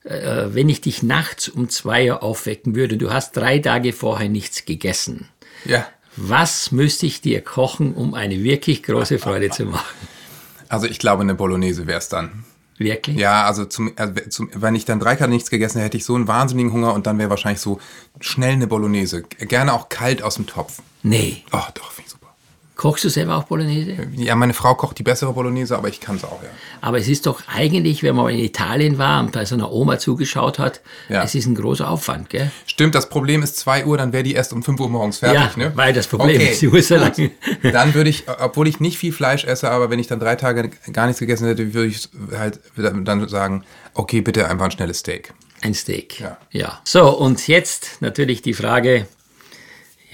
[0.05, 4.29] äh, wenn ich dich nachts um zwei Uhr aufwecken würde, du hast drei Tage vorher
[4.29, 5.29] nichts gegessen.
[5.65, 5.87] Ja.
[6.17, 9.85] Was müsste ich dir kochen, um eine wirklich große Freude zu machen?
[10.69, 12.45] Also ich glaube, eine Bolognese wäre es dann.
[12.79, 13.17] Wirklich?
[13.17, 16.05] Ja, also, zum, also zum, wenn ich dann drei Tage nichts gegessen hätte, hätte ich
[16.05, 17.81] so einen wahnsinnigen Hunger und dann wäre wahrscheinlich so
[18.21, 19.23] schnell eine Bolognese.
[19.23, 20.83] Gerne auch kalt aus dem Topf.
[21.05, 21.45] Nee.
[21.53, 22.16] Oh, doch, finde ich super.
[22.77, 23.97] Kochst du selber auch Bolognese?
[24.17, 26.51] Ja, meine Frau kocht die bessere Bolognese, aber ich kann es auch, ja.
[26.83, 29.99] Aber es ist doch eigentlich, wenn man in Italien war und bei so einer Oma
[29.99, 31.23] zugeschaut hat, Ja.
[31.25, 32.51] es ist ein großer Aufwand, gell?
[32.67, 35.41] Stimmt, das Problem ist 2 Uhr, dann wäre die erst um 5 Uhr morgens fertig,
[35.41, 35.73] Ja, ne?
[35.75, 37.01] weil das Problem ist, die so gut.
[37.01, 37.31] lange-
[37.73, 40.69] Dann würde ich, obwohl ich nicht viel Fleisch esse, aber wenn ich dann drei Tage
[40.93, 43.65] gar nichts gegessen hätte, würde ich halt dann sagen,
[43.95, 45.33] okay, bitte einfach ein schnelles Steak.
[45.63, 46.21] Ein Steak.
[46.21, 46.37] Ja.
[46.51, 46.79] ja.
[46.85, 49.07] So, und jetzt natürlich die Frage,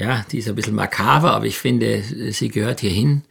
[0.03, 3.23] ja, die ist ein bisschen makaber, aber ich finde, sie gehört hierhin.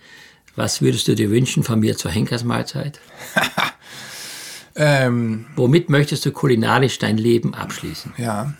[0.55, 2.99] Was würdest du dir wünschen von mir zur Henkersmahlzeit?
[4.73, 8.13] Ähm, Womit möchtest du kulinarisch dein Leben abschließen?
[8.17, 8.53] ja,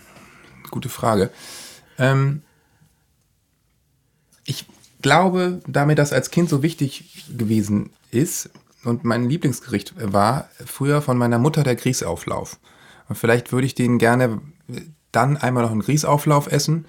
[0.69, 1.31] gute Frage.
[1.97, 2.41] Ähm,
[4.43, 4.65] ich
[5.01, 8.49] glaube, da mir das als Kind so wichtig gewesen ist
[8.83, 12.59] und mein Lieblingsgericht war, früher von meiner Mutter der Grießauflauf.
[13.07, 14.41] Und vielleicht würde ich den gerne
[15.13, 16.85] dann einmal noch einen Grießauflauf essen,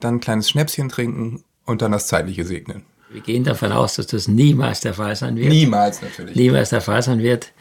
[0.00, 2.82] dann ein kleines Schnäpschen trinken und dann das Zeitliche segnen.
[3.10, 5.48] Wir gehen davon aus, dass das niemals der Fall sein wird.
[5.48, 6.34] Niemals natürlich.
[6.34, 7.52] niemals der Fall sein wird.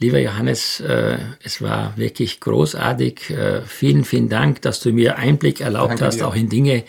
[0.00, 3.30] Lieber Johannes, äh, es war wirklich großartig.
[3.30, 6.26] Äh, vielen, vielen Dank, dass du mir Einblick erlaubt Danke hast, dir.
[6.26, 6.84] auch in Dinge,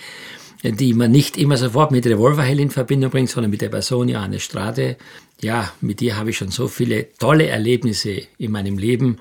[0.64, 4.44] die man nicht immer sofort mit Revolverhell in Verbindung bringt, sondern mit der Person Johannes
[4.44, 4.98] Strade.
[5.42, 9.20] Ja, mit dir habe ich schon so viele tolle Erlebnisse in meinem Leben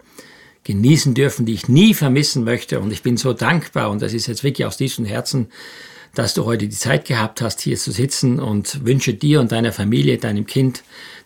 [0.65, 2.81] genießen dürfen, die ich nie vermissen möchte.
[2.81, 5.49] Und ich bin so dankbar, und das ist jetzt wirklich aus tiefstem Herzen,
[6.15, 9.73] dass du heute die Zeit gehabt hast, hier zu sitzen und wünsche dir und deiner
[9.73, 10.83] Familie, deinem Kind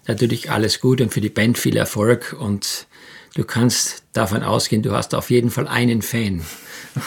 [0.07, 2.87] natürlich alles Gute und für die Band viel Erfolg und
[3.35, 6.43] du kannst davon ausgehen, du hast auf jeden Fall einen Fan.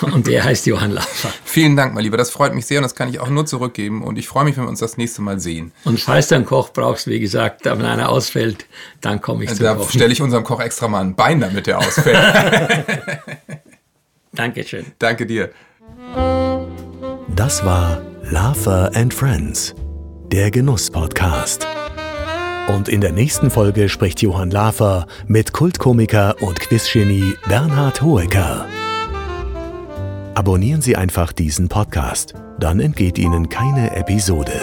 [0.01, 1.29] Und der heißt Johann Laffer.
[1.43, 2.17] Vielen Dank, mein Lieber.
[2.17, 4.03] Das freut mich sehr und das kann ich auch nur zurückgeben.
[4.03, 5.71] Und ich freue mich, wenn wir uns das nächste Mal sehen.
[5.83, 8.65] Und falls du einen Koch brauchst, wie gesagt, wenn einer ausfällt,
[9.01, 11.79] dann komme ich zu Da stelle ich unserem Koch extra mal ein Bein, damit der
[11.79, 12.17] ausfällt.
[14.33, 14.85] Dankeschön.
[14.99, 15.49] Danke dir.
[17.35, 19.73] Das war Laffer and Friends,
[20.31, 21.80] der Genuss-Podcast.
[22.67, 28.65] Und in der nächsten Folge spricht Johann Laffer mit Kultkomiker und Quizgenie Bernhard Hoeker.
[30.35, 34.53] Abonnieren Sie einfach diesen Podcast, dann entgeht Ihnen keine Episode.